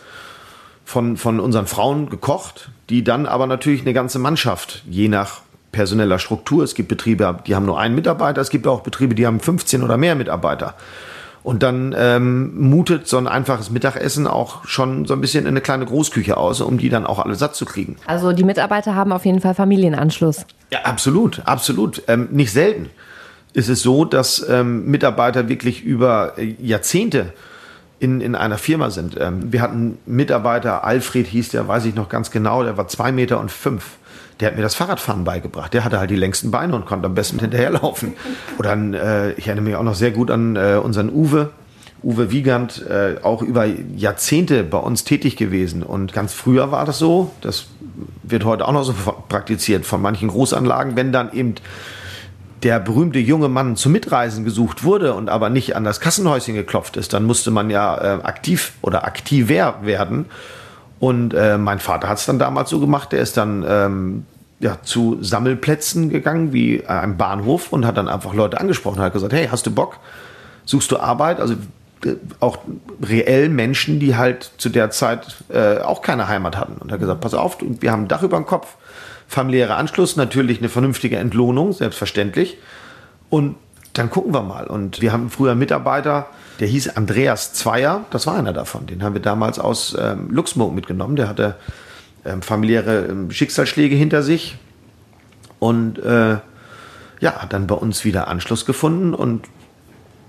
von, 0.86 1.18
von 1.18 1.39
unseren 1.39 1.68
Frauen 1.68 2.10
gekocht, 2.10 2.71
die 2.89 3.04
dann 3.04 3.25
aber 3.25 3.45
natürlich 3.45 3.81
eine 3.81 3.94
ganze 3.94 4.18
Mannschaft, 4.18 4.83
je 4.89 5.07
nach 5.07 5.42
personeller 5.71 6.18
Struktur. 6.18 6.63
Es 6.63 6.74
gibt 6.74 6.89
Betriebe, 6.89 7.39
die 7.45 7.56
haben 7.56 7.66
nur 7.66 7.80
einen 7.80 7.94
Mitarbeiter, 7.94 8.42
es 8.42 8.50
gibt 8.50 8.66
auch 8.66 8.81
Betriebe, 8.81 9.13
die 9.13 9.27
haben 9.27 9.39
15 9.39 9.83
oder 9.83 9.98
mehr 9.98 10.16
Mitarbeiter. 10.16 10.74
Und 11.44 11.63
dann 11.63 11.95
ähm, 11.98 12.69
mutet 12.69 13.07
so 13.07 13.18
ein 13.18 13.27
einfaches 13.27 13.69
Mittagessen 13.69 14.27
auch 14.27 14.66
schon 14.66 15.06
so 15.06 15.13
ein 15.13 15.21
bisschen 15.21 15.45
in 15.45 15.50
eine 15.50 15.62
kleine 15.62 15.86
Großküche 15.86 16.36
aus, 16.36 16.60
um 16.60 16.77
die 16.77 16.89
dann 16.89 17.06
auch 17.06 17.19
alle 17.19 17.36
satt 17.36 17.56
zu 17.56 17.66
kriegen. 17.66 17.95
Also 18.07 18.33
die 18.33 18.44
Mitarbeiter 18.44 18.95
haben 18.95 19.12
auf 19.12 19.25
jeden 19.25 19.39
Fall 19.39 19.56
Familienanschluss. 19.56 20.45
Ja, 20.71 20.80
absolut, 20.83 21.42
absolut. 21.45 22.04
Ähm, 22.07 22.27
nicht 22.31 22.51
selten 22.51 22.89
ist 23.54 23.69
es 23.69 23.81
so, 23.81 24.06
dass 24.06 24.48
ähm, 24.48 24.86
Mitarbeiter 24.86 25.50
wirklich 25.50 25.84
über 25.84 26.34
äh, 26.38 26.56
Jahrzehnte 26.60 27.34
in, 28.00 28.22
in 28.22 28.36
einer 28.36 28.57
Firma 28.57 28.90
sind. 28.90 29.18
Ähm, 29.19 29.51
wir 29.51 29.62
hatten 29.62 29.98
Mitarbeiter, 30.06 30.84
Alfred 30.84 31.28
hieß 31.28 31.50
der, 31.50 31.68
weiß 31.68 31.86
ich 31.86 31.96
noch 31.96 32.10
ganz 32.10 32.31
genau, 32.31 32.63
der 32.63 32.78
war 32.78 32.88
zwei 32.88 33.12
Meter 33.12 33.40
und 33.40 33.51
fünf 33.51 33.98
der 34.40 34.50
hat 34.50 34.56
mir 34.56 34.62
das 34.62 34.75
Fahrradfahren 34.75 35.24
beigebracht. 35.24 35.74
Der 35.74 35.84
hatte 35.84 36.00
halt 36.00 36.10
die 36.10 36.16
längsten 36.16 36.51
Beine 36.51 36.75
und 36.75 36.86
konnte 36.86 37.07
am 37.07 37.16
besten 37.16 37.40
hinterherlaufen. 37.42 38.13
Oder 38.57 38.72
an, 38.72 38.94
äh, 38.94 39.31
ich 39.34 39.48
erinnere 39.48 39.66
mich 39.66 39.75
auch 39.75 39.84
noch 39.84 39.95
sehr 39.95 40.12
gut 40.12 40.31
an 40.31 40.56
äh, 40.56 40.80
unseren 40.81 41.10
Uwe. 41.10 41.50
Uwe 42.02 42.31
Wiegand, 42.31 42.86
äh, 42.88 43.18
auch 43.24 43.42
über 43.42 43.66
Jahrzehnte 43.66 44.63
bei 44.63 44.78
uns 44.78 45.04
tätig 45.04 45.36
gewesen. 45.36 45.84
Und 45.84 46.13
ganz 46.13 46.34
früher 46.34 46.72
war 46.72 46.86
das 46.86 46.98
so, 46.98 47.31
das 47.42 47.68
wird 48.24 48.45
heute 48.45 48.66
auch 48.66 48.72
noch 48.72 48.84
so 48.84 48.94
praktiziert 49.28 49.86
von 49.86 50.02
manchen 50.02 50.30
Großanlagen, 50.30 50.95
wenn 50.95 51.12
dann 51.12 51.34
eben 51.34 51.56
der 52.63 52.79
berühmte 52.79 53.19
junge 53.19 53.47
Mann 53.47 53.75
zum 53.75 53.91
Mitreisen 53.91 54.44
gesucht 54.44 54.83
wurde 54.83 55.13
und 55.13 55.29
aber 55.29 55.50
nicht 55.50 55.75
an 55.75 55.83
das 55.83 56.00
Kassenhäuschen 56.00 56.56
geklopft 56.56 56.97
ist, 56.97 57.13
dann 57.13 57.23
musste 57.25 57.51
man 57.51 57.69
ja 57.69 57.97
äh, 57.97 58.21
aktiv 58.23 58.73
oder 58.81 59.06
aktiver 59.06 59.75
werden 59.81 60.25
und 61.00 61.33
äh, 61.33 61.57
mein 61.57 61.79
Vater 61.79 62.09
hat 62.09 62.17
es 62.17 62.25
dann 62.25 62.39
damals 62.39 62.69
so 62.69 62.79
gemacht, 62.79 63.11
der 63.13 63.21
ist 63.21 63.38
dann 63.38 63.65
ähm, 63.67 64.25
ja, 64.59 64.77
zu 64.83 65.17
Sammelplätzen 65.21 66.09
gegangen, 66.09 66.51
wie 66.51 66.85
einem 66.85 67.17
Bahnhof, 67.17 67.71
und 67.71 67.85
hat 67.85 67.97
dann 67.97 68.09
einfach 68.09 68.33
Leute 68.33 68.59
angesprochen, 68.59 69.00
hat 69.00 69.13
gesagt, 69.13 69.33
hey, 69.33 69.47
hast 69.50 69.65
du 69.65 69.71
Bock? 69.71 69.97
Suchst 70.65 70.91
du 70.91 71.00
Arbeit? 71.00 71.39
Also 71.39 71.56
äh, 72.03 72.15
auch 72.41 72.57
reell 73.01 73.47
Menschen, 73.47 74.00
die 74.01 74.17
halt 74.17 74.51
zu 74.57 74.67
der 74.67 74.91
Zeit 74.91 75.38
äh, 75.47 75.77
auch 75.79 76.01
keine 76.01 76.27
Heimat 76.27 76.57
hatten. 76.57 76.73
Und 76.73 76.91
hat 76.91 77.00
gesagt, 77.00 77.21
pass 77.21 77.33
auf, 77.33 77.57
wir 77.61 77.91
haben 77.91 78.03
ein 78.03 78.07
Dach 78.09 78.23
über 78.23 78.35
dem 78.35 78.45
Kopf, 78.45 78.75
familiärer 79.30 79.78
Anschluss, 79.78 80.16
natürlich 80.16 80.58
eine 80.58 80.70
vernünftige 80.70 81.18
Entlohnung, 81.18 81.72
selbstverständlich. 81.72 82.58
Und 83.30 83.56
dann 83.94 84.10
gucken 84.10 84.34
wir 84.34 84.42
mal. 84.42 84.66
Und 84.66 85.02
wir 85.02 85.14
haben 85.14 85.30
früher 85.30 85.54
Mitarbeiter, 85.56 86.28
der 86.60 86.68
hieß 86.68 86.98
Andreas 86.98 87.54
Zweier, 87.54 88.06
das 88.10 88.26
war 88.28 88.36
einer 88.36 88.54
davon. 88.54 88.88
Den 88.88 89.04
haben 89.04 89.14
wir 89.14 89.22
damals 89.22 89.60
aus 89.60 89.96
ähm, 89.98 90.30
Luxemburg 90.31 90.74
mitgenommen. 90.74 91.16
Der 91.16 91.30
hatte 91.30 91.56
ähm, 92.26 92.42
familiäre 92.42 93.06
ähm, 93.06 93.30
Schicksalsschläge 93.30 93.96
hinter 93.96 94.24
sich 94.24 94.58
und 95.60 96.00
äh, 96.00 96.38
ja, 97.20 97.34
hat 97.42 97.54
dann 97.54 97.68
bei 97.68 97.76
uns 97.76 98.06
wieder 98.06 98.30
Anschluss 98.30 98.66
gefunden 98.66 99.14
und 99.14 99.46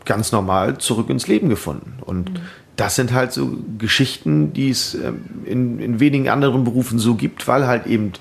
ganz 0.04 0.30
normal 0.30 0.76
zurück 0.78 1.08
ins 1.08 1.26
Leben 1.26 1.48
gefunden. 1.48 1.94
Und 2.02 2.34
mhm. 2.34 2.40
das 2.76 2.96
sind 2.96 3.12
halt 3.12 3.32
so 3.32 3.56
Geschichten, 3.78 4.52
die 4.52 4.68
es 4.68 4.94
ähm, 4.94 5.24
in, 5.46 5.78
in 5.78 6.00
wenigen 6.00 6.28
anderen 6.28 6.64
Berufen 6.64 6.98
so 6.98 7.14
gibt, 7.14 7.48
weil 7.48 7.66
halt 7.66 7.86
eben 7.86 8.12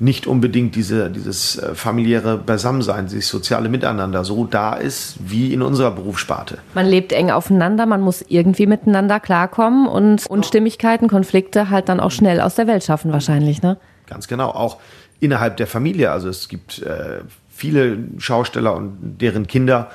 nicht 0.00 0.26
unbedingt 0.26 0.74
diese, 0.74 1.10
dieses 1.10 1.58
äh, 1.58 1.74
familiäre 1.74 2.38
Beisammensein, 2.38 3.06
dieses 3.06 3.28
soziale 3.28 3.68
Miteinander 3.68 4.24
so 4.24 4.44
da 4.44 4.74
ist 4.74 5.16
wie 5.20 5.52
in 5.52 5.60
unserer 5.60 5.90
Berufssparte. 5.90 6.58
Man 6.74 6.86
lebt 6.86 7.12
eng 7.12 7.30
aufeinander, 7.30 7.84
man 7.84 8.00
muss 8.00 8.24
irgendwie 8.26 8.66
miteinander 8.66 9.20
klarkommen 9.20 9.86
und 9.86 10.26
Unstimmigkeiten, 10.26 11.08
Konflikte 11.08 11.68
halt 11.68 11.88
dann 11.90 12.00
auch 12.00 12.10
schnell 12.10 12.40
aus 12.40 12.54
der 12.54 12.66
Welt 12.66 12.82
schaffen 12.82 13.12
wahrscheinlich, 13.12 13.62
ne? 13.62 13.76
Ganz 14.06 14.26
genau, 14.26 14.48
auch 14.48 14.78
innerhalb 15.20 15.58
der 15.58 15.66
Familie. 15.66 16.10
Also 16.10 16.28
es 16.30 16.48
gibt 16.48 16.82
äh, 16.82 17.20
viele 17.50 17.98
Schausteller 18.18 18.74
und 18.74 19.18
deren 19.20 19.46
Kinder, 19.46 19.90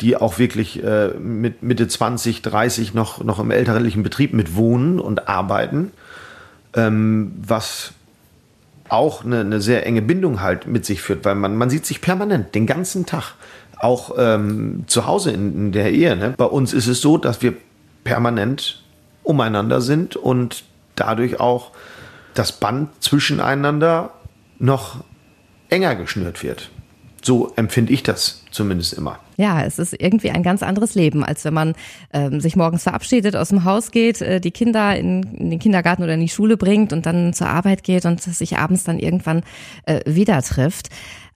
die 0.00 0.16
auch 0.16 0.38
wirklich 0.38 0.82
äh, 0.82 1.08
mit 1.18 1.64
Mitte 1.64 1.88
20, 1.88 2.42
30 2.42 2.94
noch, 2.94 3.22
noch 3.22 3.40
im 3.40 3.50
elterlichen 3.50 4.04
Betrieb 4.04 4.32
mit 4.32 4.54
wohnen 4.54 5.00
und 5.00 5.28
arbeiten, 5.28 5.90
ähm, 6.74 7.32
was 7.36 7.92
auch 8.90 9.24
eine, 9.24 9.40
eine 9.40 9.60
sehr 9.60 9.86
enge 9.86 10.02
Bindung 10.02 10.40
halt 10.40 10.66
mit 10.66 10.84
sich 10.84 11.02
führt, 11.02 11.24
weil 11.24 11.34
man, 11.34 11.56
man 11.56 11.70
sieht 11.70 11.86
sich 11.86 12.00
permanent 12.00 12.54
den 12.54 12.66
ganzen 12.66 13.06
Tag, 13.06 13.34
auch 13.78 14.14
ähm, 14.18 14.84
zu 14.86 15.06
Hause 15.06 15.30
in, 15.30 15.54
in 15.54 15.72
der 15.72 15.92
Ehe. 15.92 16.16
Ne? 16.16 16.34
Bei 16.36 16.44
uns 16.44 16.72
ist 16.72 16.86
es 16.86 17.00
so, 17.00 17.16
dass 17.16 17.40
wir 17.42 17.54
permanent 18.04 18.82
umeinander 19.22 19.80
sind 19.80 20.16
und 20.16 20.64
dadurch 20.96 21.40
auch 21.40 21.72
das 22.34 22.52
Band 22.52 22.90
zwischeneinander 23.00 24.10
noch 24.58 25.04
enger 25.68 25.94
geschnürt 25.94 26.42
wird. 26.42 26.70
So 27.22 27.52
empfinde 27.56 27.92
ich 27.92 28.02
das 28.02 28.44
zumindest 28.50 28.94
immer. 28.94 29.18
Ja, 29.40 29.62
es 29.62 29.78
ist 29.78 29.94
irgendwie 29.98 30.30
ein 30.30 30.42
ganz 30.42 30.62
anderes 30.62 30.94
Leben, 30.94 31.24
als 31.24 31.46
wenn 31.46 31.54
man 31.54 31.72
ähm, 32.12 32.42
sich 32.42 32.56
morgens 32.56 32.82
verabschiedet, 32.82 33.36
aus 33.36 33.48
dem 33.48 33.64
Haus 33.64 33.90
geht, 33.90 34.20
äh, 34.20 34.38
die 34.38 34.50
Kinder 34.50 34.94
in, 34.94 35.22
in, 35.22 35.48
den 35.48 35.58
Kindergarten 35.58 36.02
oder 36.02 36.12
in 36.12 36.20
die 36.20 36.28
Schule 36.28 36.58
bringt 36.58 36.92
und 36.92 37.06
dann 37.06 37.32
zur 37.32 37.46
Arbeit 37.46 37.82
geht 37.82 38.04
und 38.04 38.20
sich 38.20 38.58
abends 38.58 38.84
dann 38.84 38.98
irgendwann 38.98 39.42
äh, 39.86 40.00
wieder 40.04 40.42
trifft. 40.42 40.90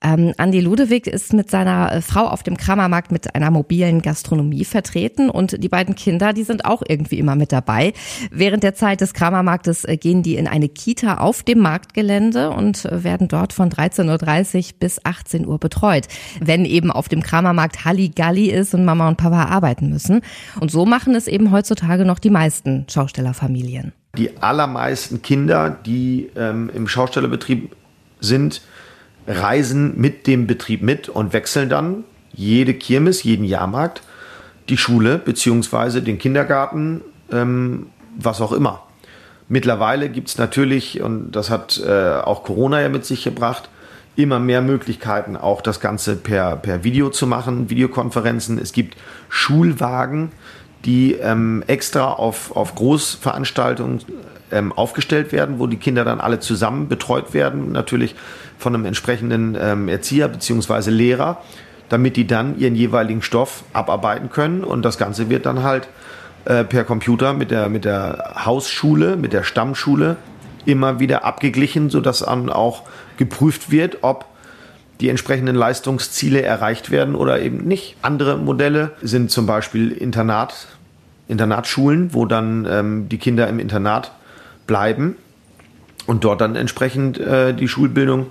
Ähm, 0.05 0.33
Andi 0.37 0.59
Ludewig 0.59 1.07
ist 1.07 1.33
mit 1.33 1.49
seiner 1.49 1.91
äh, 1.91 2.01
Frau 2.01 2.27
auf 2.27 2.43
dem 2.43 2.57
Kramermarkt 2.57 3.11
mit 3.11 3.33
einer 3.33 3.49
mobilen 3.49 4.03
Gastronomie 4.03 4.65
vertreten 4.65 5.31
und 5.31 5.63
die 5.63 5.69
beiden 5.69 5.95
Kinder, 5.95 6.31
die 6.31 6.43
sind 6.43 6.65
auch 6.65 6.83
irgendwie 6.87 7.17
immer 7.17 7.35
mit 7.35 7.51
dabei. 7.51 7.93
Während 8.29 8.61
der 8.61 8.75
Zeit 8.75 9.01
des 9.01 9.15
Kramermarktes 9.15 9.83
äh, 9.85 9.97
gehen 9.97 10.21
die 10.21 10.35
in 10.35 10.47
eine 10.47 10.69
Kita 10.69 11.17
auf 11.17 11.41
dem 11.41 11.59
Marktgelände 11.59 12.51
und 12.51 12.85
äh, 12.85 13.03
werden 13.03 13.27
dort 13.27 13.53
von 13.53 13.69
13.30 13.71 14.57
Uhr 14.57 14.73
bis 14.79 15.03
18 15.03 15.47
Uhr 15.47 15.57
betreut, 15.59 16.07
wenn 16.39 16.65
eben 16.65 16.91
auf 16.91 17.09
dem 17.09 17.23
Kramermarkt 17.23 17.85
Halligalli 17.95 18.51
ist 18.51 18.73
und 18.73 18.85
Mama 18.85 19.07
und 19.07 19.17
Papa 19.17 19.45
arbeiten 19.45 19.89
müssen. 19.89 20.21
Und 20.59 20.69
so 20.69 20.85
machen 20.85 21.15
es 21.15 21.27
eben 21.27 21.51
heutzutage 21.51 22.05
noch 22.05 22.19
die 22.19 22.29
meisten 22.29 22.85
Schaustellerfamilien. 22.89 23.93
Die 24.17 24.37
allermeisten 24.37 25.21
Kinder, 25.21 25.69
die 25.69 26.29
ähm, 26.35 26.69
im 26.73 26.87
Schaustellerbetrieb 26.87 27.75
sind, 28.19 28.61
reisen 29.27 29.99
mit 29.99 30.27
dem 30.27 30.45
Betrieb 30.47 30.81
mit 30.81 31.09
und 31.09 31.33
wechseln 31.33 31.69
dann 31.69 32.03
jede 32.33 32.73
Kirmes, 32.73 33.23
jeden 33.23 33.45
Jahrmarkt, 33.45 34.03
die 34.69 34.77
Schule 34.77 35.17
beziehungsweise 35.17 36.01
den 36.01 36.17
Kindergarten, 36.17 37.01
ähm, 37.31 37.87
was 38.17 38.41
auch 38.41 38.51
immer. 38.51 38.83
Mittlerweile 39.47 40.09
gibt 40.09 40.29
es 40.29 40.37
natürlich, 40.37 41.01
und 41.01 41.31
das 41.31 41.49
hat 41.49 41.81
äh, 41.85 42.15
auch 42.15 42.43
Corona 42.43 42.81
ja 42.81 42.89
mit 42.89 43.05
sich 43.05 43.23
gebracht, 43.23 43.69
immer 44.15 44.39
mehr 44.39 44.61
Möglichkeiten, 44.61 45.35
auch 45.35 45.61
das 45.61 45.79
Ganze 45.79 46.15
per, 46.15 46.55
per 46.55 46.83
Video 46.83 47.09
zu 47.09 47.27
machen, 47.27 47.69
Videokonferenzen. 47.69 48.57
Es 48.57 48.71
gibt 48.71 48.95
Schulwagen, 49.29 50.31
die 50.85 51.13
ähm, 51.13 51.63
extra 51.67 52.13
auf, 52.13 52.55
auf 52.55 52.75
Großveranstaltungen 52.75 54.01
ähm, 54.51 54.71
aufgestellt 54.71 55.31
werden, 55.31 55.59
wo 55.59 55.67
die 55.67 55.77
Kinder 55.77 56.05
dann 56.05 56.21
alle 56.21 56.39
zusammen 56.39 56.87
betreut 56.87 57.33
werden, 57.33 57.71
natürlich 57.71 58.15
von 58.57 58.73
einem 58.73 58.85
entsprechenden 58.85 59.57
ähm, 59.59 59.87
Erzieher 59.89 60.27
beziehungsweise 60.27 60.91
Lehrer, 60.91 61.41
damit 61.89 62.15
die 62.15 62.27
dann 62.27 62.57
ihren 62.57 62.75
jeweiligen 62.75 63.21
Stoff 63.21 63.63
abarbeiten 63.73 64.29
können. 64.29 64.63
Und 64.63 64.83
das 64.83 64.97
Ganze 64.97 65.29
wird 65.29 65.45
dann 65.45 65.63
halt 65.63 65.87
äh, 66.45 66.63
per 66.63 66.83
Computer 66.83 67.33
mit 67.33 67.51
der, 67.51 67.69
mit 67.69 67.85
der 67.85 68.35
Hausschule, 68.45 69.17
mit 69.17 69.33
der 69.33 69.43
Stammschule 69.43 70.17
immer 70.65 70.99
wieder 70.99 71.23
abgeglichen, 71.23 71.89
sodass 71.89 72.19
dann 72.19 72.49
auch 72.49 72.83
geprüft 73.17 73.71
wird, 73.71 73.99
ob 74.01 74.25
die 75.01 75.09
entsprechenden 75.09 75.55
Leistungsziele 75.55 76.41
erreicht 76.41 76.89
werden 76.89 77.15
oder 77.15 77.41
eben 77.41 77.65
nicht. 77.65 77.97
Andere 78.01 78.37
Modelle 78.37 78.91
sind 79.01 79.29
zum 79.31 79.45
Beispiel 79.45 79.91
Internat, 79.91 80.67
Internatsschulen, 81.27 82.13
wo 82.13 82.25
dann 82.25 82.65
ähm, 82.69 83.09
die 83.09 83.17
Kinder 83.17 83.47
im 83.47 83.59
Internat 83.59 84.11
bleiben 84.67 85.15
und 86.05 86.23
dort 86.23 86.41
dann 86.41 86.55
entsprechend 86.55 87.19
äh, 87.19 87.53
die 87.53 87.67
Schulbildung 87.67 88.27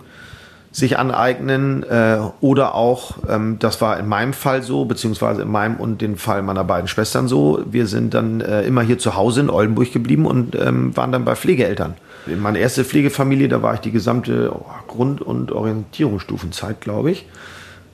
sich 0.75 0.99
aneignen 0.99 1.85
äh, 1.85 2.19
oder 2.41 2.75
auch, 2.75 3.19
ähm, 3.29 3.61
das 3.61 3.81
war 3.81 3.97
in 4.01 4.09
meinem 4.09 4.33
Fall 4.33 4.65
so, 4.65 4.85
beziehungsweise 4.87 5.43
in 5.43 5.49
meinem 5.49 5.77
und 5.77 6.01
den 6.01 6.17
Fall 6.17 6.43
meiner 6.43 6.65
beiden 6.65 6.89
Schwestern 6.89 7.29
so, 7.29 7.63
wir 7.65 7.87
sind 7.87 8.13
dann 8.13 8.41
äh, 8.41 8.63
immer 8.63 8.83
hier 8.83 8.99
zu 8.99 9.15
Hause 9.15 9.43
in 9.43 9.51
Oldenburg 9.51 9.93
geblieben 9.93 10.27
und 10.27 10.57
ähm, 10.57 10.97
waren 10.97 11.13
dann 11.13 11.25
bei 11.25 11.37
Pflegeeltern. 11.37 11.95
In 12.27 12.41
meiner 12.41 12.59
erste 12.59 12.85
Pflegefamilie, 12.85 13.47
da 13.47 13.63
war 13.63 13.75
ich 13.75 13.81
die 13.81 13.93
gesamte 13.93 14.51
oh, 14.53 14.67
Grund- 14.89 15.23
und 15.23 15.53
Orientierungsstufenzeit, 15.53 16.81
glaube 16.81 17.13
ich. 17.13 17.27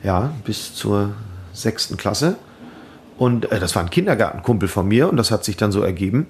Ja, 0.03 0.33
bis 0.47 0.75
zur 0.75 1.11
sechsten 1.53 1.99
Klasse. 1.99 2.37
Und 3.19 3.53
äh, 3.53 3.61
das 3.61 3.77
war 3.77 3.83
ein 3.83 3.91
Kindergartenkumpel 3.91 4.69
von 4.69 4.89
mir 4.89 5.11
und 5.11 5.19
das 5.19 5.31
hat 5.31 5.45
sich 5.45 5.59
dann 5.59 5.71
so 5.71 5.83
ergeben. 5.83 6.29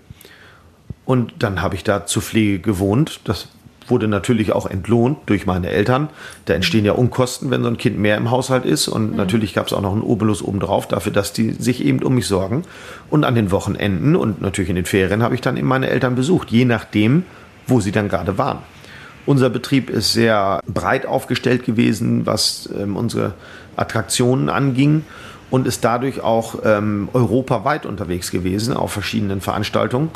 Und 1.05 1.35
dann 1.39 1.63
habe 1.63 1.77
ich 1.77 1.85
da 1.85 2.07
zur 2.07 2.23
Pflege 2.23 2.59
gewohnt. 2.59 3.21
Das 3.23 3.47
wurde 3.89 4.09
natürlich 4.09 4.53
auch 4.53 4.67
entlohnt 4.67 5.19
durch 5.27 5.47
meine 5.47 5.69
Eltern. 5.69 6.09
Da 6.45 6.55
entstehen 6.55 6.85
ja 6.85 6.93
Unkosten, 6.93 7.51
wenn 7.51 7.63
so 7.63 7.69
ein 7.69 7.79
Kind 7.79 7.99
mehr 7.99 8.17
im 8.17 8.31
Haushalt 8.31 8.65
ist. 8.65 8.89
Und 8.89 9.13
mhm. 9.13 9.17
natürlich 9.17 9.55
gab 9.55 9.67
es 9.67 9.73
auch 9.73 9.81
noch 9.81 9.93
einen 9.93 10.03
Obolus 10.03 10.43
obendrauf 10.43 10.87
dafür, 10.87 11.13
dass 11.13 11.33
die 11.33 11.53
sich 11.53 11.85
eben 11.85 12.03
um 12.03 12.15
mich 12.15 12.27
sorgen. 12.27 12.63
Und 13.09 13.25
an 13.25 13.35
den 13.35 13.51
Wochenenden 13.51 14.17
und 14.17 14.41
natürlich 14.41 14.71
in 14.71 14.77
den 14.77 14.85
Ferien 14.85 15.23
habe 15.23 15.35
ich 15.35 15.41
dann 15.41 15.57
eben 15.57 15.69
meine 15.69 15.89
Eltern 15.89 16.15
besucht, 16.15 16.51
je 16.51 16.65
nachdem, 16.65 17.25
wo 17.67 17.81
sie 17.81 17.93
dann 17.93 18.09
gerade 18.09 18.39
waren. 18.39 18.59
Unser 19.27 19.51
Betrieb 19.51 19.91
ist 19.91 20.13
sehr 20.13 20.61
breit 20.67 21.07
aufgestellt 21.07 21.65
gewesen, 21.65 22.27
was 22.27 22.69
ähm, 22.77 22.97
unsere 22.97 23.35
Attraktionen 23.77 24.49
anging 24.49 25.05
und 25.51 25.67
ist 25.67 25.85
dadurch 25.85 26.21
auch 26.21 26.61
ähm, 26.65 27.09
europaweit 27.13 27.87
unterwegs 27.87 28.31
gewesen 28.31 28.75
auf 28.75 28.93
verschiedenen 28.93 29.41
Veranstaltungen. 29.41 30.11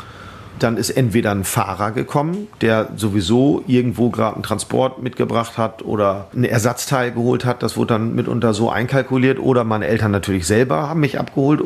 Dann 0.59 0.77
ist 0.77 0.89
entweder 0.91 1.31
ein 1.31 1.43
Fahrer 1.43 1.91
gekommen, 1.91 2.47
der 2.61 2.89
sowieso 2.95 3.63
irgendwo 3.67 4.09
gerade 4.09 4.35
einen 4.35 4.43
Transport 4.43 5.01
mitgebracht 5.01 5.57
hat 5.57 5.83
oder 5.83 6.27
ein 6.33 6.43
Ersatzteil 6.43 7.11
geholt 7.11 7.45
hat. 7.45 7.61
Das 7.61 7.75
wurde 7.77 7.95
dann 7.95 8.15
mitunter 8.15 8.53
so 8.53 8.69
einkalkuliert. 8.69 9.39
Oder 9.39 9.63
meine 9.63 9.87
Eltern 9.87 10.11
natürlich 10.11 10.47
selber 10.47 10.89
haben 10.89 11.01
mich 11.01 11.19
abgeholt. 11.19 11.61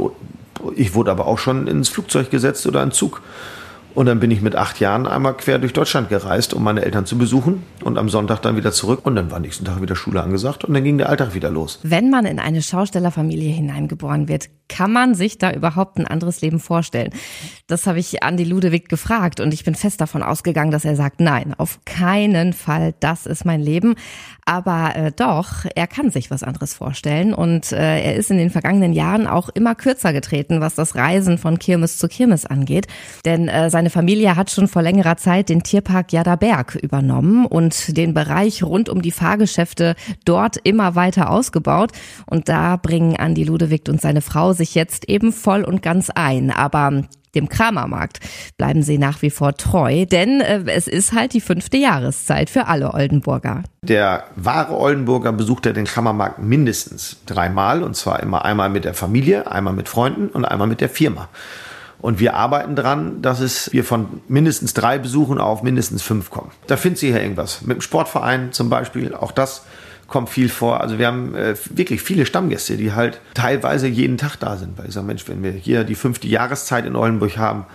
Ich 0.75 0.96
wurde 0.96 1.12
aber 1.12 1.27
auch 1.27 1.38
schon 1.38 1.67
ins 1.67 1.89
Flugzeug 1.89 2.31
gesetzt 2.31 2.65
oder 2.67 2.81
in 2.84 2.91
Zug. 2.91 3.22
Und 3.96 4.05
dann 4.05 4.19
bin 4.19 4.29
ich 4.31 4.41
mit 4.41 4.55
acht 4.55 4.79
Jahren 4.79 5.08
einmal 5.08 5.36
quer 5.36 5.58
durch 5.58 5.74
Deutschland 5.74 6.10
gereist, 6.10 6.53
um 6.53 6.63
meine 6.63 6.84
Eltern 6.84 7.05
zu 7.05 7.17
besuchen 7.17 7.63
und 7.84 7.98
am 7.98 8.08
Sonntag 8.08 8.41
dann 8.41 8.55
wieder 8.55 8.72
zurück 8.72 9.01
und 9.03 9.15
dann 9.15 9.31
war 9.31 9.39
nächsten 9.39 9.65
Tag 9.65 9.81
wieder 9.81 9.96
Schule 9.96 10.22
angesagt 10.22 10.63
und 10.63 10.74
dann 10.74 10.84
ging 10.84 10.98
der 10.98 11.10
Alltag 11.10 11.34
wieder 11.34 11.50
los. 11.50 11.79
Wenn 11.84 12.10
man 12.10 12.25
in 12.25 12.39
eine 12.39 12.62
Schaustellerfamilie 12.62 13.51
hineingeboren 13.51 14.27
wird, 14.27 14.50
kann 14.67 14.93
man 14.93 15.15
sich 15.15 15.38
da 15.38 15.51
überhaupt 15.51 15.98
ein 15.98 16.05
anderes 16.05 16.41
Leben 16.41 16.60
vorstellen? 16.60 17.12
Das 17.69 17.85
habe 17.85 17.99
ich 17.99 18.23
Andi 18.23 18.45
Ludewig 18.45 18.89
gefragt 18.89 19.39
und 19.39 19.53
ich 19.53 19.63
bin 19.63 19.75
fest 19.75 20.01
davon 20.01 20.23
ausgegangen, 20.23 20.71
dass 20.71 20.85
er 20.85 20.95
sagt, 20.95 21.21
nein, 21.21 21.53
auf 21.55 21.79
keinen 21.85 22.53
Fall, 22.53 22.95
das 22.99 23.27
ist 23.27 23.45
mein 23.45 23.61
Leben. 23.61 23.93
Aber 24.43 24.95
äh, 24.95 25.11
doch, 25.15 25.65
er 25.75 25.85
kann 25.85 26.09
sich 26.09 26.31
was 26.31 26.41
anderes 26.41 26.73
vorstellen 26.73 27.31
und 27.31 27.71
äh, 27.71 28.01
er 28.01 28.15
ist 28.15 28.31
in 28.31 28.39
den 28.39 28.49
vergangenen 28.49 28.91
Jahren 28.91 29.27
auch 29.27 29.49
immer 29.49 29.75
kürzer 29.75 30.13
getreten, 30.13 30.61
was 30.61 30.73
das 30.73 30.95
Reisen 30.95 31.38
von 31.38 31.59
Kirmes 31.59 31.99
zu 31.99 32.07
Kirmes 32.07 32.47
angeht. 32.47 32.88
Denn 33.23 33.47
äh, 33.47 33.69
seine 33.69 33.91
Familie 33.91 34.35
hat 34.35 34.49
schon 34.49 34.67
vor 34.67 34.81
längerer 34.81 35.17
Zeit 35.17 35.49
den 35.49 35.61
Tierpark 35.61 36.11
Jadaberg 36.11 36.73
übernommen 36.73 37.45
und 37.45 37.95
den 37.95 38.15
Bereich 38.15 38.63
rund 38.63 38.89
um 38.89 39.03
die 39.03 39.11
Fahrgeschäfte 39.11 39.93
dort 40.25 40.57
immer 40.57 40.95
weiter 40.95 41.29
ausgebaut. 41.29 41.91
Und 42.25 42.49
da 42.49 42.77
bringen 42.77 43.15
Andi 43.15 43.43
Ludewig 43.43 43.88
und 43.88 44.01
seine 44.01 44.21
Frau 44.21 44.53
sich 44.53 44.73
jetzt 44.73 45.07
eben 45.07 45.31
voll 45.31 45.63
und 45.63 45.83
ganz 45.83 46.09
ein. 46.09 46.49
Aber 46.49 47.03
dem 47.36 47.50
Kramermarkt 47.50 48.19
bleiben 48.57 48.83
sie 48.83 48.98
nach 48.98 49.21
wie 49.21 49.29
vor 49.29 49.55
treu, 49.55 50.05
denn 50.05 50.41
äh, 50.41 50.63
es 50.67 50.88
ist 50.88 51.13
halt 51.13 51.33
die 51.33 51.41
fünfte 51.41 51.77
Jahreszeit 51.77 52.50
für 52.50 52.67
alle 52.67 52.93
Oldenburger. 52.93 53.63
Der 53.81 54.25
wahre 54.36 54.77
Oldenburger 54.77 55.31
besucht 55.31 55.65
ja 55.65 55.74
den 55.74 55.86
Kramermarkt 55.86 56.39
mindestens 56.39 57.17
dreimal 57.25 57.83
und 57.83 57.95
zwar 57.95 58.21
immer 58.21 58.45
einmal 58.45 58.69
mit 58.69 58.86
der 58.86 58.93
Familie, 58.93 59.51
einmal 59.51 59.74
mit 59.74 59.89
Freunden 59.89 60.29
und 60.29 60.45
einmal 60.45 60.67
mit 60.67 60.81
der 60.81 60.89
Firma. 60.89 61.29
Und 62.01 62.19
wir 62.19 62.36
arbeiten 62.36 62.75
dran, 62.75 63.21
dass 63.21 63.41
es 63.41 63.71
wir 63.74 63.83
von 63.83 64.21
mindestens 64.29 64.74
drei 64.74 64.98
Besuchen 64.98 65.38
auf 65.38 65.63
mindestens 65.63 66.01
fünf 66.01 66.29
kommen. 66.29 66.51
Da 66.67 66.77
findet 66.77 67.00
sie 67.00 67.09
ja 67.09 67.17
irgendwas. 67.17 67.62
Mit 67.62 67.77
dem 67.77 67.81
Sportverein 67.81 68.53
zum 68.53 68.69
Beispiel, 68.69 69.13
auch 69.13 69.33
das 69.33 69.65
kommt 70.09 70.29
viel 70.29 70.49
vor. 70.49 70.81
Also 70.81 70.99
wir 70.99 71.07
haben 71.07 71.35
äh, 71.35 71.55
wirklich 71.69 72.01
viele 72.01 72.25
Stammgäste, 72.25 72.77
die 72.77 72.93
halt 72.93 73.21
teilweise 73.33 73.87
jeden 73.87 74.17
Tag 74.17 74.35
da 74.37 74.57
sind. 74.57 74.77
Weil 74.77 74.87
ich 74.87 74.93
sage, 74.93 75.07
Mensch, 75.07 75.27
wenn 75.27 75.43
wir 75.43 75.51
hier 75.51 75.83
die 75.83 75.95
fünfte 75.95 76.27
Jahreszeit 76.27 76.85
in 76.85 76.95
Oldenburg 76.95 77.37
haben, 77.37 77.65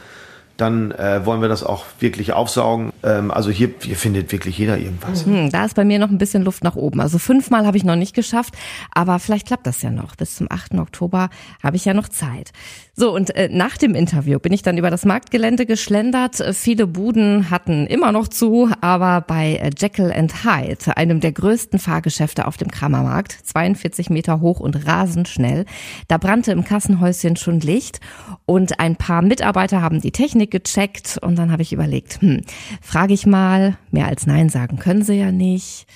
dann 0.56 0.92
äh, 0.92 1.26
wollen 1.26 1.40
wir 1.40 1.48
das 1.48 1.64
auch 1.64 1.84
wirklich 1.98 2.32
aufsaugen. 2.32 2.92
Ähm, 3.02 3.30
also 3.30 3.50
hier, 3.50 3.70
hier 3.82 3.96
findet 3.96 4.30
wirklich 4.30 4.56
jeder 4.56 4.78
irgendwas. 4.78 5.26
Hm, 5.26 5.50
da 5.50 5.64
ist 5.64 5.74
bei 5.74 5.84
mir 5.84 5.98
noch 5.98 6.10
ein 6.10 6.18
bisschen 6.18 6.44
Luft 6.44 6.62
nach 6.62 6.76
oben. 6.76 7.00
Also 7.00 7.18
fünfmal 7.18 7.66
habe 7.66 7.76
ich 7.76 7.84
noch 7.84 7.96
nicht 7.96 8.14
geschafft, 8.14 8.54
aber 8.92 9.18
vielleicht 9.18 9.46
klappt 9.46 9.66
das 9.66 9.82
ja 9.82 9.90
noch. 9.90 10.14
Bis 10.14 10.36
zum 10.36 10.46
8. 10.50 10.74
Oktober 10.74 11.28
habe 11.62 11.76
ich 11.76 11.84
ja 11.84 11.94
noch 11.94 12.08
Zeit. 12.08 12.52
So, 12.94 13.12
und 13.12 13.34
äh, 13.34 13.48
nach 13.50 13.76
dem 13.76 13.96
Interview 13.96 14.38
bin 14.38 14.52
ich 14.52 14.62
dann 14.62 14.78
über 14.78 14.90
das 14.90 15.04
Marktgelände 15.04 15.66
geschlendert. 15.66 16.36
Viele 16.52 16.86
Buden 16.86 17.50
hatten 17.50 17.86
immer 17.86 18.12
noch 18.12 18.28
zu, 18.28 18.70
aber 18.80 19.22
bei 19.22 19.56
äh, 19.56 19.70
Jekyll 19.76 20.12
and 20.12 20.44
Hyde, 20.44 20.96
einem 20.96 21.18
der 21.18 21.32
größten 21.32 21.80
Fahrgeschäfte 21.80 22.46
auf 22.46 22.56
dem 22.56 22.70
Kramermarkt, 22.70 23.32
42 23.32 24.10
Meter 24.10 24.40
hoch 24.40 24.60
und 24.60 24.86
rasend 24.86 25.26
schnell, 25.26 25.64
da 26.06 26.18
brannte 26.18 26.52
im 26.52 26.64
Kassenhäuschen 26.64 27.34
schon 27.34 27.58
Licht 27.58 27.98
und 28.46 28.78
ein 28.78 28.94
paar 28.94 29.22
Mitarbeiter 29.22 29.82
haben 29.82 30.00
die 30.00 30.12
Technik 30.12 30.43
gecheckt 30.50 31.18
und 31.20 31.36
dann 31.36 31.50
habe 31.52 31.62
ich 31.62 31.72
überlegt, 31.72 32.20
hm, 32.20 32.42
frage 32.80 33.14
ich 33.14 33.26
mal, 33.26 33.76
mehr 33.90 34.06
als 34.06 34.26
Nein 34.26 34.48
sagen 34.48 34.78
können 34.78 35.02
sie 35.02 35.14
ja 35.14 35.32
nicht. 35.32 35.86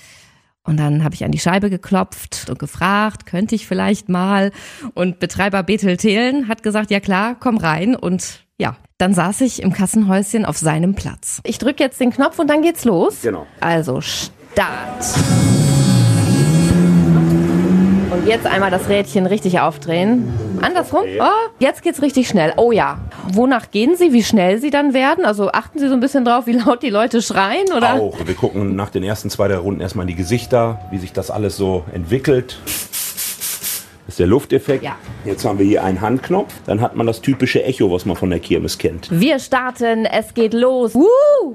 Und 0.69 0.76
dann 0.76 1.02
habe 1.02 1.14
ich 1.14 1.25
an 1.25 1.33
die 1.33 1.38
Scheibe 1.38 1.71
geklopft 1.71 2.47
und 2.50 2.59
gefragt, 2.59 3.25
könnte 3.25 3.55
ich 3.55 3.67
vielleicht 3.67 4.11
mal? 4.11 4.52
Und 4.93 5.19
Betreiber 5.19 5.62
Bethel 5.62 5.97
Thelen 5.97 6.47
hat 6.47 6.62
gesagt, 6.62 6.90
ja 6.90 7.00
klar, 7.00 7.37
komm 7.40 7.57
rein. 7.57 7.97
Und 7.97 8.45
ja, 8.59 8.76
dann 8.99 9.14
saß 9.14 9.40
ich 9.40 9.62
im 9.62 9.73
Kassenhäuschen 9.73 10.45
auf 10.45 10.59
seinem 10.59 10.95
Platz. 10.95 11.40
Ich 11.45 11.57
drücke 11.57 11.83
jetzt 11.83 12.00
den 12.00 12.11
Knopf 12.11 12.38
und 12.38 12.49
dann 12.49 12.61
geht's 12.61 12.85
los. 12.85 13.23
Genau. 13.23 13.47
Also 13.61 14.02
Start. 14.02 15.88
Jetzt 18.29 18.47
einmal 18.47 18.71
das 18.71 18.91
Rädchen 18.91 19.25
richtig 19.25 19.59
aufdrehen. 19.59 20.31
Andersrum? 20.61 21.05
Oh, 21.19 21.49
jetzt 21.61 21.83
geht's 21.83 22.03
richtig 22.03 22.29
schnell. 22.29 22.53
Oh 22.59 22.73
ja. 22.73 22.99
Wonach 23.33 23.71
gehen 23.71 23.97
Sie? 23.97 24.13
Wie 24.13 24.23
schnell 24.23 24.59
Sie 24.59 24.69
dann 24.69 24.93
werden? 24.93 25.25
Also 25.25 25.51
achten 25.51 25.79
Sie 25.79 25.89
so 25.89 25.95
ein 25.95 26.01
bisschen 26.01 26.27
drauf, 26.27 26.47
wie 26.47 26.53
laut 26.53 26.83
die 26.83 26.91
Leute 26.91 27.23
schreien, 27.23 27.73
oder? 27.75 27.95
Auch. 27.95 28.19
Wir 28.27 28.35
gucken 28.35 28.77
nach 28.77 28.91
den 28.91 29.03
ersten 29.03 29.31
zwei 29.31 29.49
der 29.49 29.61
Runden 29.61 29.81
erstmal 29.81 30.05
in 30.05 30.09
die 30.09 30.15
Gesichter, 30.15 30.79
wie 30.91 30.99
sich 30.99 31.15
das 31.15 31.31
alles 31.31 31.57
so 31.57 31.85
entwickelt. 31.95 32.59
Das 34.09 34.15
ist 34.15 34.21
der 34.21 34.27
Lufteffekt. 34.27 34.83
Ja. 34.83 34.97
Jetzt 35.27 35.45
haben 35.45 35.59
wir 35.59 35.67
hier 35.67 35.85
einen 35.85 36.00
Handknopf. 36.00 36.55
Dann 36.65 36.81
hat 36.81 36.97
man 36.97 37.07
das 37.07 37.21
typische 37.21 37.62
Echo, 37.62 37.93
was 37.93 38.07
man 38.07 38.17
von 38.17 38.31
der 38.31 38.38
Kirmes 38.38 38.79
kennt. 38.79 39.09
Wir 39.11 39.38
starten, 39.38 40.07
es 40.07 40.33
geht 40.33 40.55
los. 40.55 40.95
Woo! 40.95 41.55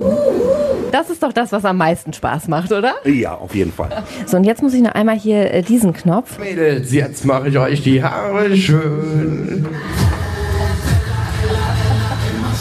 Das 0.92 1.10
ist 1.10 1.24
doch 1.24 1.34
das, 1.34 1.52
was 1.52 1.66
am 1.66 1.78
meisten 1.78 2.14
Spaß 2.14 2.50
macht, 2.50 2.72
oder? 2.72 2.94
Ja, 3.06 3.34
auf 3.34 3.56
jeden 3.56 3.72
Fall. 3.72 4.04
So, 4.28 4.38
und 4.38 4.44
jetzt 4.44 4.62
muss 4.62 4.76
ich 4.76 4.84
noch 4.84 4.94
einmal 4.94 5.18
hier 5.18 5.52
äh, 5.52 5.64
diesen 5.64 5.94
Knopf. 5.94 6.38
Mädels, 6.38 6.94
jetzt 6.94 7.26
mache 7.26 7.50
ich 7.50 7.58
euch 7.58 7.82
die 7.82 8.04
Haare 8.04 8.56
schön. 8.56 9.66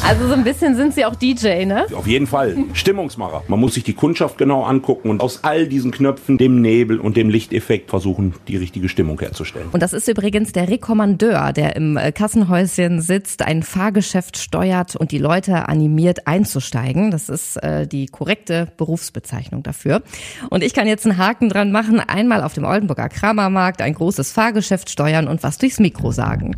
Also 0.05 0.27
so 0.27 0.35
ein 0.35 0.43
bisschen 0.43 0.75
sind 0.75 0.95
Sie 0.95 1.05
auch 1.05 1.15
DJ, 1.15 1.65
ne? 1.65 1.87
Auf 1.95 2.07
jeden 2.07 2.27
Fall. 2.27 2.57
Stimmungsmacher. 2.73 3.45
Man 3.47 3.61
muss 3.61 3.75
sich 3.75 3.85
die 3.85 3.93
Kundschaft 3.93 4.37
genau 4.37 4.65
angucken 4.65 5.11
und 5.11 5.21
aus 5.21 5.45
all 5.45 5.67
diesen 5.67 5.93
Knöpfen, 5.93 6.39
dem 6.39 6.61
Nebel 6.61 6.99
und 6.99 7.17
dem 7.17 7.31
Lichteffekt 7.31 7.91
versuchen, 7.91 8.35
die 8.49 8.57
richtige 8.57 8.89
Stimmung 8.89 9.19
herzustellen. 9.21 9.69
Und 9.71 9.81
das 9.83 9.93
ist 9.93 10.09
übrigens 10.09 10.53
der 10.53 10.69
Rekommandeur, 10.69 11.53
der 11.53 11.77
im 11.77 11.97
äh, 11.97 12.11
Kassenhäuschen 12.11 13.01
sitzt, 13.01 13.43
ein 13.43 13.63
Fahrgeschäft 13.63 14.39
steuert 14.39 14.97
und 14.97 15.13
die 15.13 15.19
Leute 15.19 15.69
animiert 15.69 16.27
einzusteigen. 16.27 17.11
Das 17.13 17.29
ist 17.29 17.57
äh, 17.63 17.87
die 17.87 18.07
korrekte 18.07 18.69
Berufsbezeichnung 18.77 19.63
dafür. 19.63 20.03
Und 20.51 20.65
ich 20.65 20.75
kann 20.75 20.89
jetzt 20.89 21.07
einen 21.07 21.17
Haken 21.17 21.49
dran 21.49 21.71
machen, 21.71 22.01
einmal 22.01 22.43
auf 22.43 22.55
dem 22.55 22.65
Oldenburger 22.65 23.09
Kramermarkt 23.09 23.81
ein 23.81 23.95
großes 23.95 24.33
Fahrgeschäft 24.33 24.91
steuern 24.91 25.29
und 25.29 25.43
was 25.45 25.59
durchs 25.59 25.79
Mikro 25.79 26.11
sagen. 26.11 26.57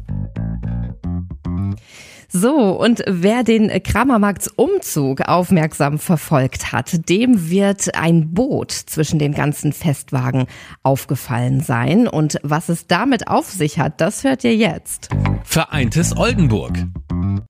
So, 2.37 2.73
und 2.73 3.05
wer 3.07 3.45
den 3.45 3.71
Kramermarktsumzug 3.81 5.21
aufmerksam 5.21 6.01
verfolgt 6.01 6.73
hat, 6.73 7.09
dem 7.09 7.49
wird 7.49 7.95
ein 7.95 8.35
Boot 8.35 8.73
zwischen 8.73 9.21
den 9.21 9.35
ganzen 9.35 9.73
Festwagen 9.73 10.47
aufgefallen 10.83 11.61
sein. 11.61 12.09
Und 12.09 12.39
was 12.43 12.71
es 12.71 12.89
damit 12.89 13.29
auf 13.29 13.49
sich 13.53 13.79
hat, 13.79 14.01
das 14.01 14.25
hört 14.25 14.43
ihr 14.43 14.57
jetzt. 14.57 15.11
Vereintes 15.45 16.17
Oldenburg. 16.17 16.73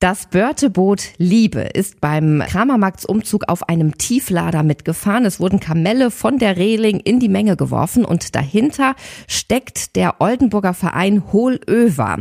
Das 0.01 0.27
Börteboot 0.27 1.13
Liebe 1.17 1.61
ist 1.61 2.03
beim 2.03 2.43
Kramermarktsumzug 2.47 3.49
auf 3.49 3.67
einem 3.71 3.97
Tieflader 3.97 4.63
mitgefahren. 4.63 5.25
Es 5.25 5.41
wurden 5.41 5.61
Kamelle 5.61 6.11
von 6.11 6.39
der 6.39 6.59
Reling 6.59 7.01
in 7.01 7.21
die 7.21 7.31
Menge 7.31 7.57
geworfen 7.57 8.05
und 8.05 8.35
dahinter 8.35 8.97
steckt 9.29 9.97
der 9.97 10.21
Oldenburger 10.21 10.75
Verein 10.75 11.33
Hohlöver. 11.33 12.19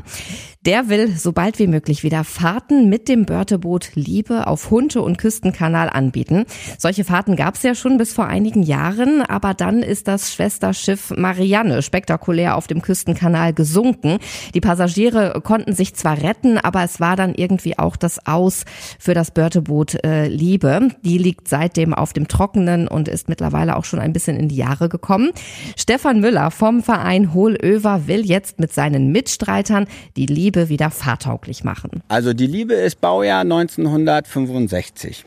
Der 0.65 0.87
will 0.87 1.09
so 1.17 1.33
bald 1.33 1.59
wie 1.59 1.67
möglich 1.67 2.03
wieder 2.03 2.23
Fahrten 2.23 2.87
mit 2.87 3.09
dem 3.09 3.25
Börteboot 3.25 3.91
Liebe 3.95 4.47
auf 4.47 4.71
Hunte 4.71 5.01
und 5.01 5.17
Küstenkanal 5.17 5.89
anbieten. 5.89 6.45
Solche 6.77 7.03
Fahrten 7.03 7.35
gab 7.35 7.55
es 7.55 7.63
ja 7.63 7.75
schon 7.75 7.97
bis 7.97 8.13
vor 8.13 8.27
einigen 8.27 8.63
Jahren, 8.63 9.21
aber 9.23 9.53
dann 9.53 9.83
ist 9.83 10.07
das 10.07 10.33
Schwesterschiff 10.33 11.11
Marianne 11.17 11.81
spektakulär 11.81 12.55
auf 12.55 12.67
dem 12.67 12.81
Küstenkanal 12.81 13.51
gesunken. 13.51 14.19
Die 14.53 14.61
Passagiere 14.61 15.41
konnten 15.43 15.73
sich 15.73 15.95
zwar 15.95 16.21
retten, 16.21 16.57
aber 16.57 16.81
es 16.83 17.01
war 17.01 17.17
dann 17.17 17.35
irgendwie 17.35 17.77
auch 17.77 17.97
das 17.97 18.25
Aus 18.25 18.63
für 18.99 19.13
das 19.13 19.31
Börteboot 19.31 20.01
äh, 20.05 20.29
Liebe. 20.29 20.87
Die 21.03 21.17
liegt 21.17 21.49
seitdem 21.49 21.93
auf 21.93 22.13
dem 22.13 22.29
Trockenen 22.29 22.87
und 22.87 23.09
ist 23.09 23.27
mittlerweile 23.27 23.75
auch 23.75 23.83
schon 23.83 23.99
ein 23.99 24.13
bisschen 24.13 24.37
in 24.37 24.47
die 24.47 24.55
Jahre 24.55 24.87
gekommen. 24.87 25.31
Stefan 25.75 26.21
Müller 26.21 26.51
vom 26.51 26.83
Verein 26.83 27.33
Hohlöver 27.33 28.07
will 28.07 28.25
jetzt 28.25 28.59
mit 28.59 28.71
seinen 28.71 29.11
Mitstreitern 29.11 29.87
die 30.15 30.25
Liebe 30.25 30.52
wieder 30.69 30.91
fahrtauglich 30.91 31.63
machen. 31.63 32.01
Also 32.07 32.33
die 32.33 32.47
Liebe 32.47 32.73
ist 32.73 33.01
Baujahr 33.01 33.41
1965 33.41 35.25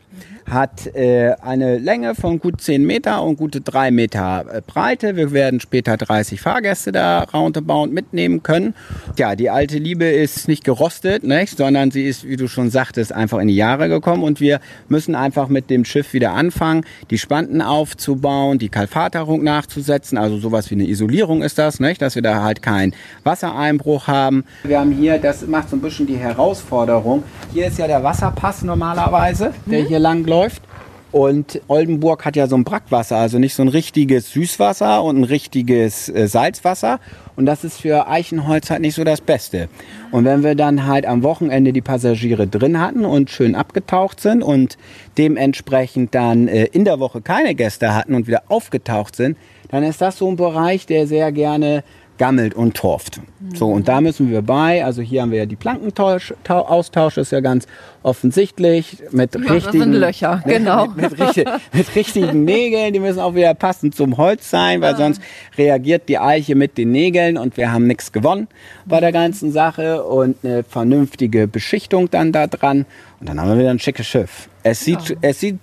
hat 0.48 0.94
äh, 0.94 1.34
eine 1.42 1.78
Länge 1.78 2.14
von 2.14 2.38
gut 2.38 2.60
10 2.60 2.84
Meter 2.84 3.22
und 3.22 3.36
gute 3.36 3.60
3 3.60 3.90
Meter 3.90 4.44
äh, 4.52 4.62
Breite. 4.64 5.16
Wir 5.16 5.32
werden 5.32 5.60
später 5.60 5.96
30 5.96 6.40
Fahrgäste 6.40 6.92
da 6.92 7.24
roundabout 7.24 7.86
mitnehmen 7.86 8.42
können. 8.42 8.74
Ja, 9.16 9.34
die 9.34 9.50
alte 9.50 9.78
Liebe 9.78 10.04
ist 10.04 10.46
nicht 10.46 10.64
gerostet, 10.64 11.24
nicht? 11.24 11.56
sondern 11.56 11.90
sie 11.90 12.04
ist, 12.04 12.26
wie 12.26 12.36
du 12.36 12.46
schon 12.46 12.70
sagtest, 12.70 13.12
einfach 13.12 13.38
in 13.38 13.48
die 13.48 13.56
Jahre 13.56 13.88
gekommen 13.88 14.22
und 14.22 14.40
wir 14.40 14.60
müssen 14.88 15.14
einfach 15.14 15.48
mit 15.48 15.68
dem 15.68 15.84
Schiff 15.84 16.12
wieder 16.12 16.32
anfangen, 16.32 16.84
die 17.10 17.18
Spanten 17.18 17.60
aufzubauen, 17.60 18.58
die 18.58 18.68
Kalfaterung 18.68 19.42
nachzusetzen, 19.42 20.16
also 20.16 20.38
sowas 20.38 20.70
wie 20.70 20.76
eine 20.76 20.86
Isolierung 20.86 21.42
ist 21.42 21.58
das, 21.58 21.80
nicht? 21.80 22.00
dass 22.00 22.14
wir 22.14 22.22
da 22.22 22.42
halt 22.42 22.62
keinen 22.62 22.94
Wassereinbruch 23.24 24.06
haben. 24.06 24.44
Wir 24.62 24.78
haben 24.78 24.92
hier, 24.92 25.18
das 25.18 25.46
macht 25.46 25.70
so 25.70 25.76
ein 25.76 25.80
bisschen 25.80 26.06
die 26.06 26.16
Herausforderung, 26.16 27.24
hier 27.52 27.66
ist 27.66 27.78
ja 27.78 27.88
der 27.88 28.04
Wasserpass 28.04 28.62
normalerweise, 28.62 29.52
der 29.66 29.82
hier 29.82 29.98
lang 30.06 30.24
läuft. 30.24 30.62
Und 31.10 31.60
Oldenburg 31.66 32.24
hat 32.24 32.36
ja 32.36 32.46
so 32.46 32.56
ein 32.56 32.64
Brackwasser, 32.64 33.16
also 33.16 33.38
nicht 33.38 33.54
so 33.54 33.62
ein 33.62 33.68
richtiges 33.68 34.30
Süßwasser 34.32 35.02
und 35.02 35.18
ein 35.18 35.24
richtiges 35.24 36.08
äh, 36.08 36.28
Salzwasser. 36.28 37.00
Und 37.36 37.46
das 37.46 37.64
ist 37.64 37.80
für 37.80 38.06
Eichenholz 38.06 38.70
halt 38.70 38.82
nicht 38.82 38.94
so 38.94 39.02
das 39.02 39.20
Beste. 39.20 39.68
Und 40.10 40.24
wenn 40.24 40.44
wir 40.44 40.54
dann 40.54 40.86
halt 40.86 41.06
am 41.06 41.22
Wochenende 41.22 41.72
die 41.72 41.80
Passagiere 41.80 42.46
drin 42.46 42.78
hatten 42.78 43.04
und 43.04 43.30
schön 43.30 43.54
abgetaucht 43.54 44.20
sind 44.20 44.42
und 44.42 44.76
dementsprechend 45.16 46.14
dann 46.14 46.48
äh, 46.48 46.66
in 46.66 46.84
der 46.84 47.00
Woche 47.00 47.20
keine 47.20 47.54
Gäste 47.54 47.94
hatten 47.94 48.14
und 48.14 48.26
wieder 48.26 48.42
aufgetaucht 48.48 49.16
sind, 49.16 49.36
dann 49.70 49.82
ist 49.82 50.00
das 50.00 50.18
so 50.18 50.28
ein 50.28 50.36
Bereich, 50.36 50.86
der 50.86 51.06
sehr 51.06 51.32
gerne 51.32 51.82
gammelt 52.18 52.54
und 52.54 52.74
torft. 52.76 53.20
So, 53.54 53.68
und 53.68 53.88
da 53.88 54.00
müssen 54.00 54.30
wir 54.30 54.42
bei. 54.42 54.84
Also 54.84 55.02
hier 55.02 55.22
haben 55.22 55.30
wir 55.30 55.38
ja 55.38 55.46
die 55.46 55.56
Plankenaustausch, 55.56 57.14
das 57.14 57.28
ist 57.28 57.32
ja 57.32 57.40
ganz 57.40 57.66
offensichtlich. 58.02 58.98
Mit 59.10 59.34
Ja, 59.34 59.40
das 59.42 59.50
richtigen, 59.50 59.78
sind 59.84 59.92
Löcher, 59.92 60.42
genau. 60.46 60.86
Mit, 60.86 61.10
mit, 61.10 61.20
richtig- 61.20 61.48
mit 61.72 61.94
richtigen 61.94 62.44
Nägeln, 62.44 62.92
die 62.92 63.00
müssen 63.00 63.20
auch 63.20 63.34
wieder 63.34 63.54
passend 63.54 63.94
zum 63.94 64.16
Holz 64.16 64.48
sein, 64.50 64.80
weil 64.80 64.96
sonst 64.96 65.20
reagiert 65.58 66.08
die 66.08 66.18
Eiche 66.18 66.54
mit 66.54 66.78
den 66.78 66.90
Nägeln 66.92 67.36
und 67.36 67.56
wir 67.56 67.72
haben 67.72 67.86
nichts 67.86 68.12
gewonnen 68.12 68.48
bei 68.86 69.00
der 69.00 69.12
ganzen 69.12 69.52
Sache 69.52 70.02
und 70.04 70.36
eine 70.44 70.62
vernünftige 70.64 71.46
Beschichtung 71.48 72.10
dann 72.10 72.32
da 72.32 72.46
dran. 72.46 72.86
Und 73.20 73.28
dann 73.28 73.40
haben 73.40 73.50
wir 73.50 73.58
wieder 73.58 73.70
ein 73.70 73.78
schickes 73.78 74.06
Schiff. 74.06 74.48
Es 74.62 74.80
sieht, 74.84 75.16
es 75.20 75.40
sieht 75.40 75.58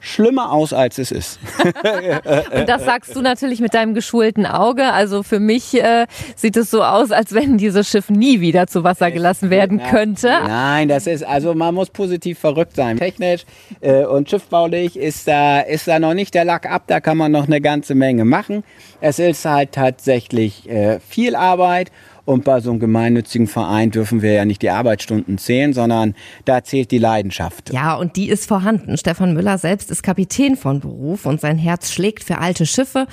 schlimmer 0.00 0.50
aus, 0.52 0.72
als 0.72 0.98
es 0.98 1.12
ist. 1.12 1.38
Und 1.62 2.68
das 2.68 2.84
sagst 2.84 3.14
du 3.14 3.20
natürlich 3.20 3.60
mit 3.60 3.74
deinem 3.74 3.94
geschulten 3.94 4.46
Auge. 4.46 4.92
Also 4.92 5.22
für 5.22 5.38
mich 5.38 5.74
äh, 5.74 6.06
sieht 6.34 6.56
es 6.56 6.70
so 6.70 6.82
aus, 6.82 7.12
als 7.12 7.34
wenn 7.34 7.58
dieses 7.58 7.88
Schiff 7.88 8.08
nie 8.10 8.40
wieder 8.40 8.66
zu 8.66 8.82
Wasser 8.82 9.10
gelassen 9.10 9.50
werden 9.50 9.80
könnte. 9.82 10.28
Nein, 10.28 10.88
das 10.88 11.06
ist, 11.06 11.22
also 11.22 11.54
man 11.54 11.74
muss 11.74 11.90
positiv 11.90 12.38
verrückt 12.38 12.74
sein. 12.74 12.96
Technisch 12.96 13.44
äh, 13.80 14.04
und 14.04 14.28
schiffbaulich 14.30 14.96
ist 14.96 15.28
da, 15.28 15.60
ist 15.60 15.86
da 15.86 15.98
noch 15.98 16.14
nicht 16.14 16.34
der 16.34 16.44
Lack 16.44 16.70
ab, 16.70 16.84
da 16.86 17.00
kann 17.00 17.18
man 17.18 17.30
noch 17.30 17.46
eine 17.46 17.60
ganze 17.60 17.94
Menge 17.94 18.24
machen. 18.24 18.64
Es 19.00 19.18
ist 19.18 19.44
halt 19.44 19.72
tatsächlich 19.72 20.68
äh, 20.68 20.98
viel 21.00 21.36
Arbeit. 21.36 21.90
Und 22.30 22.44
bei 22.44 22.60
so 22.60 22.70
einem 22.70 22.78
gemeinnützigen 22.78 23.48
Verein 23.48 23.90
dürfen 23.90 24.22
wir 24.22 24.32
ja 24.32 24.44
nicht 24.44 24.62
die 24.62 24.70
Arbeitsstunden 24.70 25.36
zählen, 25.36 25.72
sondern 25.72 26.14
da 26.44 26.62
zählt 26.62 26.92
die 26.92 26.98
Leidenschaft. 26.98 27.72
Ja, 27.72 27.96
und 27.96 28.14
die 28.14 28.28
ist 28.28 28.46
vorhanden. 28.46 28.96
Stefan 28.96 29.34
Müller 29.34 29.58
selbst 29.58 29.90
ist 29.90 30.04
Kapitän 30.04 30.54
von 30.54 30.78
Beruf 30.78 31.26
und 31.26 31.40
sein 31.40 31.58
Herz 31.58 31.90
schlägt 31.90 32.22
für 32.22 32.38
alte 32.38 32.66
Schiffe. 32.66 33.08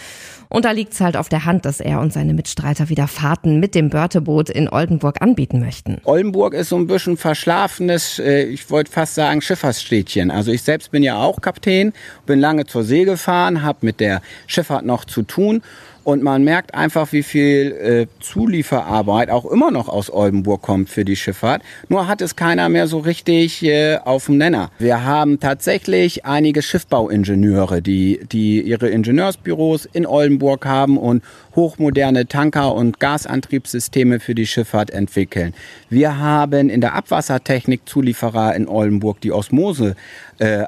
Und 0.50 0.66
da 0.66 0.72
liegt's 0.72 1.02
halt 1.02 1.18
auf 1.18 1.30
der 1.30 1.46
Hand, 1.46 1.66
dass 1.66 1.80
er 1.80 2.00
und 2.00 2.14
seine 2.14 2.36
Mitstreiter 2.36 2.90
wieder 2.90 3.08
Fahrten 3.08 3.60
mit 3.60 3.74
dem 3.74 3.90
Börteboot 3.90 4.52
in 4.52 4.70
Oldenburg 4.70 5.20
anbieten 5.20 5.62
möchten. 5.62 5.98
Oldenburg 6.04 6.54
ist 6.54 6.70
so 6.70 6.76
ein 6.76 6.86
bisschen 6.86 7.18
verschlafenes, 7.18 8.20
äh, 8.20 8.44
ich 8.44 8.70
wollte 8.70 8.92
fast 8.92 9.16
sagen 9.16 9.42
Schifffahrtsstädtchen. 9.42 10.30
Also 10.30 10.52
ich 10.52 10.62
selbst 10.62 10.92
bin 10.92 11.02
ja 11.02 11.18
auch 11.18 11.42
Kapitän, 11.42 11.92
bin 12.28 12.40
lange 12.40 12.68
zur 12.68 12.84
See 12.84 13.04
gefahren, 13.04 13.64
habe 13.64 13.80
mit 13.82 14.00
der 14.00 14.22
Schifffahrt 14.46 14.86
noch 14.86 15.06
zu 15.06 15.24
tun. 15.24 15.64
Und 16.08 16.24
man 16.24 16.46
merkt 16.46 16.74
einfach, 16.74 17.12
wie 17.12 17.22
viel 17.22 17.74
äh, 17.74 18.08
Zulieferarbeit 18.22 19.30
auch 19.30 19.44
immer 19.44 19.72
noch 19.72 19.90
aus 19.90 20.10
Oldenburg 20.10 20.62
kommt 20.62 20.90
für 20.90 21.04
die 21.04 21.18
Schifffahrt. 21.18 21.62
Nur 21.90 22.08
hat 22.08 22.22
es 22.22 22.38
keiner 22.38 22.70
mehr 22.70 22.88
so 22.88 23.00
richtig 23.00 23.62
äh, 23.62 23.98
auf 23.98 24.28
dem 24.28 24.38
Nenner. 24.38 24.72
Wir 24.80 25.04
haben 25.04 25.42
tatsächlich 25.42 26.24
einige 26.24 26.62
Schiffbauingenieure, 26.62 27.82
die, 27.82 28.22
die 28.32 28.62
ihre 28.62 28.88
Ingenieursbüros 28.88 29.84
in 29.84 30.06
Oldenburg 30.06 30.66
haben 30.66 30.98
und 30.98 31.26
hochmoderne 31.58 32.26
Tanker- 32.26 32.74
und 32.74 33.02
Gasantriebssysteme 33.02 34.22
für 34.22 34.34
die 34.34 34.48
Schifffahrt 34.48 34.92
entwickeln. 34.92 35.54
Wir 35.90 36.20
haben 36.20 36.70
in 36.70 36.80
der 36.80 36.94
Abwassertechnik 36.94 37.82
Zulieferer 37.86 38.56
in 38.56 38.70
Oldenburg, 38.70 39.20
die 39.20 39.34
Osmose 39.34 39.98
äh, 40.40 40.64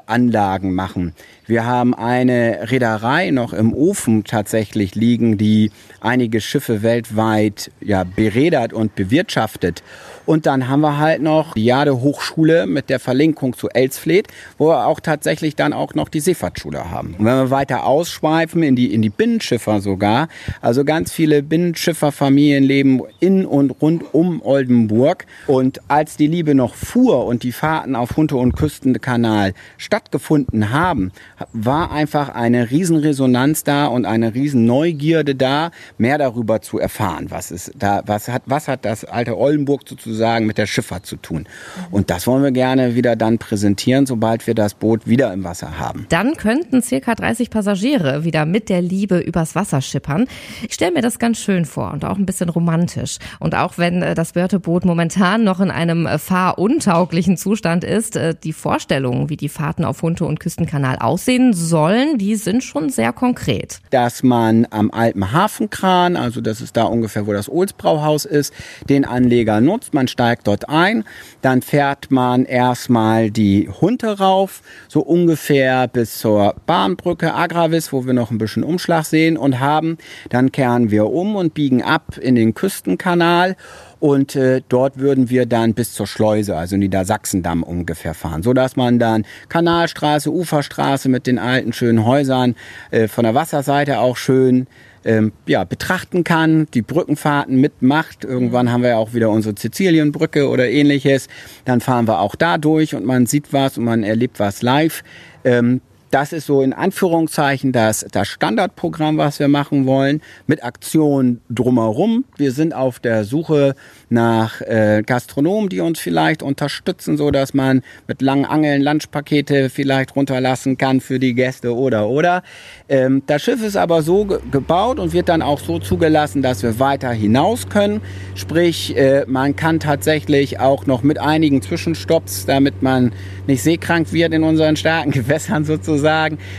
machen. 0.60 1.14
Wir 1.50 1.66
haben 1.66 1.94
eine 1.94 2.70
Reederei 2.70 3.32
noch 3.32 3.52
im 3.52 3.74
Ofen 3.74 4.22
tatsächlich 4.22 4.94
liegen, 4.94 5.36
die 5.36 5.72
einige 6.00 6.40
Schiffe 6.40 6.84
weltweit 6.84 7.72
ja, 7.80 8.04
beredert 8.04 8.72
und 8.72 8.94
bewirtschaftet. 8.94 9.82
Und 10.26 10.46
dann 10.46 10.68
haben 10.68 10.80
wir 10.80 10.98
halt 10.98 11.22
noch 11.22 11.54
die 11.54 11.64
Jade 11.64 12.00
Hochschule 12.02 12.68
mit 12.68 12.88
der 12.88 13.00
Verlinkung 13.00 13.56
zu 13.56 13.68
Elsfleth, 13.68 14.28
wo 14.58 14.68
wir 14.68 14.86
auch 14.86 15.00
tatsächlich 15.00 15.56
dann 15.56 15.72
auch 15.72 15.94
noch 15.94 16.08
die 16.08 16.20
Seefahrtschule 16.20 16.88
haben. 16.88 17.16
Und 17.18 17.24
wenn 17.24 17.34
wir 17.34 17.50
weiter 17.50 17.84
ausschweifen 17.84 18.62
in 18.62 18.76
die, 18.76 18.94
in 18.94 19.02
die 19.02 19.10
Binnenschiffer 19.10 19.80
sogar, 19.80 20.28
also 20.60 20.84
ganz 20.84 21.10
viele 21.10 21.42
Binnenschifferfamilien 21.42 22.62
leben 22.62 23.00
in 23.18 23.44
und 23.44 23.82
rund 23.82 24.14
um 24.14 24.40
Oldenburg. 24.40 25.26
Und 25.48 25.80
als 25.88 26.16
die 26.16 26.28
Liebe 26.28 26.54
noch 26.54 26.76
fuhr 26.76 27.26
und 27.26 27.42
die 27.42 27.50
Fahrten 27.50 27.96
auf 27.96 28.16
Hunte- 28.16 28.36
und 28.36 28.54
Küstenkanal 28.54 29.52
stattgefunden 29.78 30.70
haben, 30.70 31.10
war 31.52 31.90
einfach 31.90 32.28
eine 32.28 32.70
Riesenresonanz 32.70 33.64
da 33.64 33.86
und 33.86 34.04
eine 34.04 34.34
Riesenneugierde 34.34 35.34
da, 35.34 35.70
mehr 35.98 36.18
darüber 36.18 36.60
zu 36.60 36.78
erfahren, 36.78 37.26
was 37.30 37.50
ist 37.50 37.72
da, 37.78 38.02
was 38.06 38.28
hat, 38.28 38.42
was 38.46 38.68
hat 38.68 38.84
das 38.84 39.04
alte 39.04 39.38
Oldenburg 39.38 39.82
sozusagen 39.88 40.46
mit 40.46 40.58
der 40.58 40.66
Schifffahrt 40.66 41.06
zu 41.06 41.16
tun. 41.16 41.46
Und 41.90 42.10
das 42.10 42.26
wollen 42.26 42.42
wir 42.42 42.52
gerne 42.52 42.94
wieder 42.94 43.16
dann 43.16 43.38
präsentieren, 43.38 44.06
sobald 44.06 44.46
wir 44.46 44.54
das 44.54 44.74
Boot 44.74 45.06
wieder 45.06 45.32
im 45.32 45.44
Wasser 45.44 45.78
haben. 45.78 46.06
Dann 46.08 46.36
könnten 46.36 46.82
circa 46.82 47.14
30 47.14 47.50
Passagiere 47.50 48.24
wieder 48.24 48.46
mit 48.46 48.68
der 48.68 48.82
Liebe 48.82 49.18
übers 49.18 49.54
Wasser 49.54 49.80
schippern. 49.80 50.26
Ich 50.66 50.74
stelle 50.74 50.92
mir 50.92 51.02
das 51.02 51.18
ganz 51.18 51.38
schön 51.38 51.64
vor 51.64 51.92
und 51.92 52.04
auch 52.04 52.18
ein 52.18 52.26
bisschen 52.26 52.48
romantisch. 52.48 53.18
Und 53.38 53.54
auch 53.54 53.78
wenn 53.78 54.02
äh, 54.02 54.14
das 54.14 54.34
Wörterboot 54.34 54.84
momentan 54.84 55.44
noch 55.44 55.60
in 55.60 55.70
einem 55.70 56.06
äh, 56.06 56.18
fahruntauglichen 56.18 57.36
Zustand 57.36 57.84
ist, 57.84 58.16
äh, 58.16 58.34
die 58.42 58.52
Vorstellungen, 58.52 59.28
wie 59.28 59.36
die 59.36 59.48
Fahrten 59.48 59.84
auf 59.84 60.02
Hunte- 60.02 60.24
und 60.24 60.40
Küstenkanal 60.40 60.98
aussehen 60.98 61.29
sollen, 61.52 62.18
die 62.18 62.36
sind 62.36 62.64
schon 62.64 62.90
sehr 62.90 63.12
konkret. 63.12 63.80
dass 63.90 64.22
man 64.22 64.66
am 64.70 64.90
alten 64.90 65.32
Hafenkran, 65.32 66.16
also 66.16 66.40
das 66.40 66.60
ist 66.60 66.76
da 66.76 66.84
ungefähr, 66.84 67.26
wo 67.26 67.32
das 67.32 67.48
Olsbrauhaus 67.48 68.24
ist, 68.24 68.52
den 68.88 69.04
Anleger 69.04 69.60
nutzt. 69.60 69.94
Man 69.94 70.08
steigt 70.08 70.46
dort 70.46 70.68
ein, 70.68 71.04
dann 71.42 71.62
fährt 71.62 72.10
man 72.10 72.44
erstmal 72.44 73.30
die 73.30 73.68
Hunte 73.68 74.18
rauf, 74.18 74.62
so 74.88 75.00
ungefähr 75.00 75.88
bis 75.88 76.18
zur 76.18 76.54
Bahnbrücke 76.66 77.34
Agravis, 77.34 77.92
wo 77.92 78.06
wir 78.06 78.12
noch 78.12 78.30
ein 78.30 78.38
bisschen 78.38 78.64
Umschlag 78.64 79.04
sehen 79.04 79.36
und 79.36 79.60
haben. 79.60 79.98
Dann 80.30 80.52
kehren 80.52 80.90
wir 80.90 81.06
um 81.06 81.36
und 81.36 81.54
biegen 81.54 81.82
ab 81.82 82.18
in 82.20 82.34
den 82.34 82.54
Küstenkanal 82.54 83.56
Und 84.00 84.34
äh, 84.34 84.62
dort 84.68 84.98
würden 84.98 85.28
wir 85.28 85.44
dann 85.46 85.74
bis 85.74 85.92
zur 85.92 86.06
Schleuse, 86.06 86.56
also 86.56 86.76
Niedersachsendamm 86.76 87.62
ungefähr 87.62 88.14
fahren, 88.14 88.42
so 88.42 88.54
dass 88.54 88.74
man 88.74 88.98
dann 88.98 89.26
Kanalstraße, 89.50 90.32
Uferstraße 90.32 91.10
mit 91.10 91.26
den 91.26 91.38
alten 91.38 91.74
schönen 91.74 92.06
Häusern 92.06 92.56
äh, 92.90 93.08
von 93.08 93.24
der 93.24 93.34
Wasserseite 93.34 94.00
auch 94.00 94.16
schön 94.16 94.66
ähm, 95.04 95.32
ja, 95.46 95.64
betrachten 95.64 96.24
kann, 96.24 96.66
die 96.72 96.82
Brückenfahrten 96.82 97.56
mitmacht. 97.56 98.24
Irgendwann 98.24 98.72
haben 98.72 98.82
wir 98.82 98.90
ja 98.90 98.96
auch 98.96 99.14
wieder 99.14 99.30
unsere 99.30 99.54
Sizilienbrücke 99.56 100.48
oder 100.48 100.68
ähnliches. 100.68 101.28
Dann 101.64 101.80
fahren 101.80 102.08
wir 102.08 102.20
auch 102.20 102.34
da 102.34 102.58
durch 102.58 102.94
und 102.94 103.04
man 103.04 103.26
sieht 103.26 103.52
was 103.52 103.78
und 103.78 103.84
man 103.84 104.02
erlebt 104.02 104.38
was 104.40 104.62
live. 104.62 105.02
Ähm, 105.44 105.80
das 106.10 106.32
ist 106.32 106.46
so 106.46 106.62
in 106.62 106.72
Anführungszeichen 106.72 107.72
das, 107.72 108.06
das 108.10 108.28
Standardprogramm, 108.28 109.16
was 109.18 109.38
wir 109.38 109.48
machen 109.48 109.86
wollen, 109.86 110.20
mit 110.46 110.64
Aktionen 110.64 111.40
drumherum. 111.48 112.24
Wir 112.36 112.52
sind 112.52 112.74
auf 112.74 112.98
der 112.98 113.24
Suche 113.24 113.74
nach 114.08 114.60
äh, 114.60 115.02
Gastronomen, 115.06 115.68
die 115.68 115.80
uns 115.80 116.00
vielleicht 116.00 116.42
unterstützen, 116.42 117.16
so 117.16 117.30
dass 117.30 117.54
man 117.54 117.82
mit 118.08 118.22
langen 118.22 118.44
Angeln 118.44 118.82
Lunchpakete 118.82 119.70
vielleicht 119.70 120.16
runterlassen 120.16 120.76
kann 120.76 121.00
für 121.00 121.18
die 121.18 121.34
Gäste 121.34 121.74
oder 121.74 122.08
oder. 122.08 122.42
Ähm, 122.88 123.22
das 123.26 123.42
Schiff 123.42 123.62
ist 123.62 123.76
aber 123.76 124.02
so 124.02 124.24
ge 124.24 124.40
gebaut 124.50 124.98
und 124.98 125.12
wird 125.12 125.28
dann 125.28 125.42
auch 125.42 125.60
so 125.60 125.78
zugelassen, 125.78 126.42
dass 126.42 126.62
wir 126.62 126.78
weiter 126.80 127.10
hinaus 127.12 127.68
können. 127.68 128.00
Sprich, 128.34 128.96
äh, 128.96 129.24
man 129.26 129.54
kann 129.54 129.78
tatsächlich 129.78 130.58
auch 130.58 130.86
noch 130.86 131.02
mit 131.02 131.20
einigen 131.20 131.62
Zwischenstopps, 131.62 132.46
damit 132.46 132.82
man 132.82 133.12
nicht 133.46 133.62
seekrank 133.62 134.12
wird 134.12 134.32
in 134.32 134.42
unseren 134.42 134.76
starken 134.76 135.12
Gewässern 135.12 135.64
sozusagen, 135.70 135.99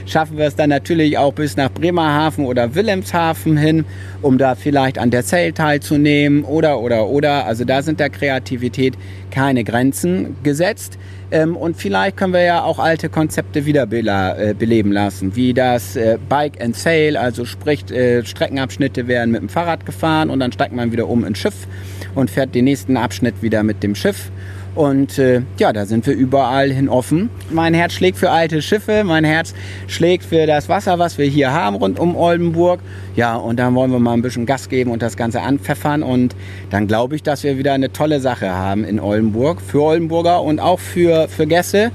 schaffen 0.05 0.37
wir 0.37 0.45
es 0.45 0.55
dann 0.55 0.69
natürlich 0.69 1.17
auch 1.17 1.33
bis 1.33 1.57
nach 1.57 1.71
Bremerhaven 1.71 2.45
oder 2.45 2.75
Wilhelmshaven 2.75 3.57
hin, 3.57 3.85
um 4.21 4.37
da 4.37 4.55
vielleicht 4.55 4.97
an 4.97 5.11
der 5.11 5.23
Sail 5.23 5.53
teilzunehmen 5.53 6.43
oder 6.43 6.79
oder 6.79 7.07
oder 7.07 7.45
also 7.45 7.65
da 7.65 7.81
sind 7.81 7.99
der 7.99 8.09
Kreativität 8.09 8.95
keine 9.31 9.63
Grenzen 9.63 10.35
gesetzt. 10.43 10.97
Ähm, 11.31 11.55
und 11.55 11.77
vielleicht 11.77 12.17
können 12.17 12.33
wir 12.33 12.43
ja 12.43 12.63
auch 12.63 12.77
alte 12.77 13.07
Konzepte 13.07 13.65
wieder 13.65 13.89
äh, 13.91 14.81
lassen, 14.81 15.35
wie 15.35 15.53
das 15.53 15.95
äh, 15.95 16.17
Bike 16.27 16.61
and 16.61 16.75
Sail, 16.75 17.15
also 17.15 17.45
sprich 17.45 17.89
äh, 17.89 18.25
Streckenabschnitte 18.25 19.07
werden 19.07 19.31
mit 19.31 19.41
dem 19.41 19.49
Fahrrad 19.49 19.85
gefahren 19.85 20.29
und 20.29 20.41
dann 20.41 20.51
steigt 20.51 20.73
man 20.73 20.91
wieder 20.91 21.07
um 21.07 21.23
ins 21.23 21.39
Schiff 21.39 21.67
und 22.15 22.29
fährt 22.29 22.53
den 22.53 22.65
nächsten 22.65 22.97
Abschnitt 22.97 23.41
wieder 23.41 23.63
mit 23.63 23.81
dem 23.81 23.95
Schiff. 23.95 24.29
Und 24.73 25.19
äh, 25.19 25.41
ja, 25.57 25.73
da 25.73 25.85
sind 25.85 26.07
wir 26.07 26.13
überall 26.13 26.71
hin 26.71 26.87
offen. 26.87 27.29
Mein 27.49 27.73
Herz 27.73 27.93
schlägt 27.93 28.17
für 28.17 28.31
alte 28.31 28.61
Schiffe, 28.61 29.03
mein 29.03 29.25
Herz 29.25 29.53
schlägt 29.87 30.23
für 30.23 30.45
das 30.47 30.69
Wasser, 30.69 30.97
was 30.97 31.17
wir 31.17 31.25
hier 31.25 31.51
haben 31.51 31.75
rund 31.75 31.99
um 31.99 32.15
Oldenburg. 32.15 32.79
Ja, 33.15 33.35
und 33.35 33.57
dann 33.57 33.75
wollen 33.75 33.91
wir 33.91 33.99
mal 33.99 34.13
ein 34.13 34.21
bisschen 34.21 34.45
Gas 34.45 34.69
geben 34.69 34.91
und 34.91 35.01
das 35.01 35.17
Ganze 35.17 35.41
anpfeffern. 35.41 36.03
Und 36.03 36.35
dann 36.69 36.87
glaube 36.87 37.15
ich, 37.15 37.23
dass 37.23 37.43
wir 37.43 37.57
wieder 37.57 37.73
eine 37.73 37.91
tolle 37.91 38.21
Sache 38.21 38.49
haben 38.49 38.85
in 38.85 38.99
Oldenburg, 38.99 39.61
für 39.61 39.81
Oldenburger 39.81 40.41
und 40.41 40.59
auch 40.59 40.79
für, 40.79 41.27
für 41.27 41.47
Gäste. 41.47 41.91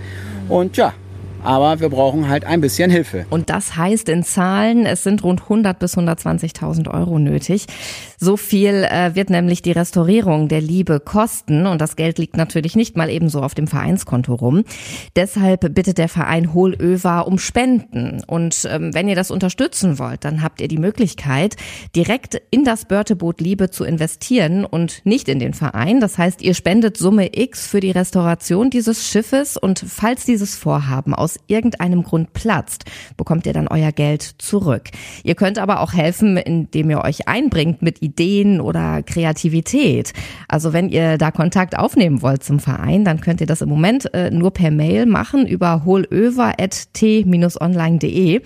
Und 0.48 0.76
ja, 0.76 0.92
aber 1.46 1.80
wir 1.80 1.88
brauchen 1.88 2.28
halt 2.28 2.44
ein 2.44 2.60
bisschen 2.60 2.90
Hilfe. 2.90 3.24
Und 3.30 3.50
das 3.50 3.76
heißt 3.76 4.08
in 4.08 4.24
Zahlen, 4.24 4.84
es 4.84 5.04
sind 5.04 5.22
rund 5.22 5.42
100 5.42 5.78
bis 5.78 5.96
120.000 5.96 6.92
Euro 6.92 7.18
nötig. 7.20 7.66
So 8.18 8.36
viel 8.36 8.84
äh, 8.84 9.14
wird 9.14 9.30
nämlich 9.30 9.62
die 9.62 9.72
Restaurierung 9.72 10.48
der 10.48 10.60
Liebe 10.60 10.98
kosten 10.98 11.66
und 11.66 11.80
das 11.80 11.96
Geld 11.96 12.18
liegt 12.18 12.36
natürlich 12.36 12.74
nicht 12.74 12.96
mal 12.96 13.10
ebenso 13.10 13.42
auf 13.42 13.54
dem 13.54 13.68
Vereinskonto 13.68 14.34
rum. 14.34 14.64
Deshalb 15.14 15.72
bittet 15.74 15.98
der 15.98 16.08
Verein 16.08 16.52
Hohlöwa 16.52 17.20
um 17.20 17.38
Spenden 17.38 18.22
und 18.26 18.66
ähm, 18.68 18.92
wenn 18.92 19.08
ihr 19.08 19.14
das 19.16 19.30
unterstützen 19.30 19.98
wollt, 20.00 20.24
dann 20.24 20.42
habt 20.42 20.60
ihr 20.60 20.68
die 20.68 20.78
Möglichkeit, 20.78 21.56
direkt 21.94 22.40
in 22.50 22.64
das 22.64 22.86
Börteboot 22.86 23.40
Liebe 23.40 23.70
zu 23.70 23.84
investieren 23.84 24.64
und 24.64 25.02
nicht 25.04 25.28
in 25.28 25.38
den 25.38 25.54
Verein. 25.54 26.00
Das 26.00 26.18
heißt, 26.18 26.42
ihr 26.42 26.54
spendet 26.54 26.96
Summe 26.96 27.36
X 27.38 27.68
für 27.68 27.80
die 27.80 27.92
Restauration 27.92 28.70
dieses 28.70 29.06
Schiffes 29.06 29.56
und 29.56 29.84
falls 29.86 30.24
dieses 30.24 30.56
Vorhaben 30.56 31.14
aus 31.14 31.35
irgendeinem 31.46 32.02
Grund 32.02 32.32
platzt, 32.32 32.84
bekommt 33.16 33.46
ihr 33.46 33.52
dann 33.52 33.68
euer 33.68 33.92
Geld 33.92 34.22
zurück. 34.38 34.90
Ihr 35.22 35.34
könnt 35.34 35.58
aber 35.58 35.80
auch 35.80 35.92
helfen, 35.92 36.36
indem 36.36 36.90
ihr 36.90 37.02
euch 37.02 37.28
einbringt 37.28 37.82
mit 37.82 38.02
Ideen 38.02 38.60
oder 38.60 39.02
Kreativität. 39.02 40.12
Also 40.48 40.72
wenn 40.72 40.88
ihr 40.88 41.18
da 41.18 41.30
Kontakt 41.30 41.78
aufnehmen 41.78 42.22
wollt 42.22 42.42
zum 42.42 42.60
Verein, 42.60 43.04
dann 43.04 43.20
könnt 43.20 43.40
ihr 43.40 43.46
das 43.46 43.62
im 43.62 43.68
Moment 43.68 44.12
äh, 44.14 44.30
nur 44.30 44.52
per 44.52 44.70
Mail 44.70 45.06
machen 45.06 45.46
über 45.46 45.84
hohlöver.t-online.de. 45.84 48.42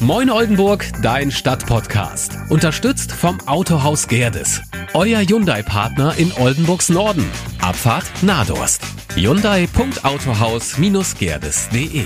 Moin 0.00 0.30
Oldenburg, 0.30 0.88
dein 1.02 1.32
Stadtpodcast. 1.32 2.36
Unterstützt 2.50 3.10
vom 3.10 3.40
Autohaus 3.46 4.06
Gerdes. 4.06 4.60
Euer 4.94 5.18
Hyundai-Partner 5.20 6.14
in 6.16 6.30
Oldenburgs 6.32 6.88
Norden. 6.88 7.28
Abfahrt 7.60 8.06
Nadorst. 8.22 8.80
Hyundai.autohaus-gerdes.de 9.16 12.04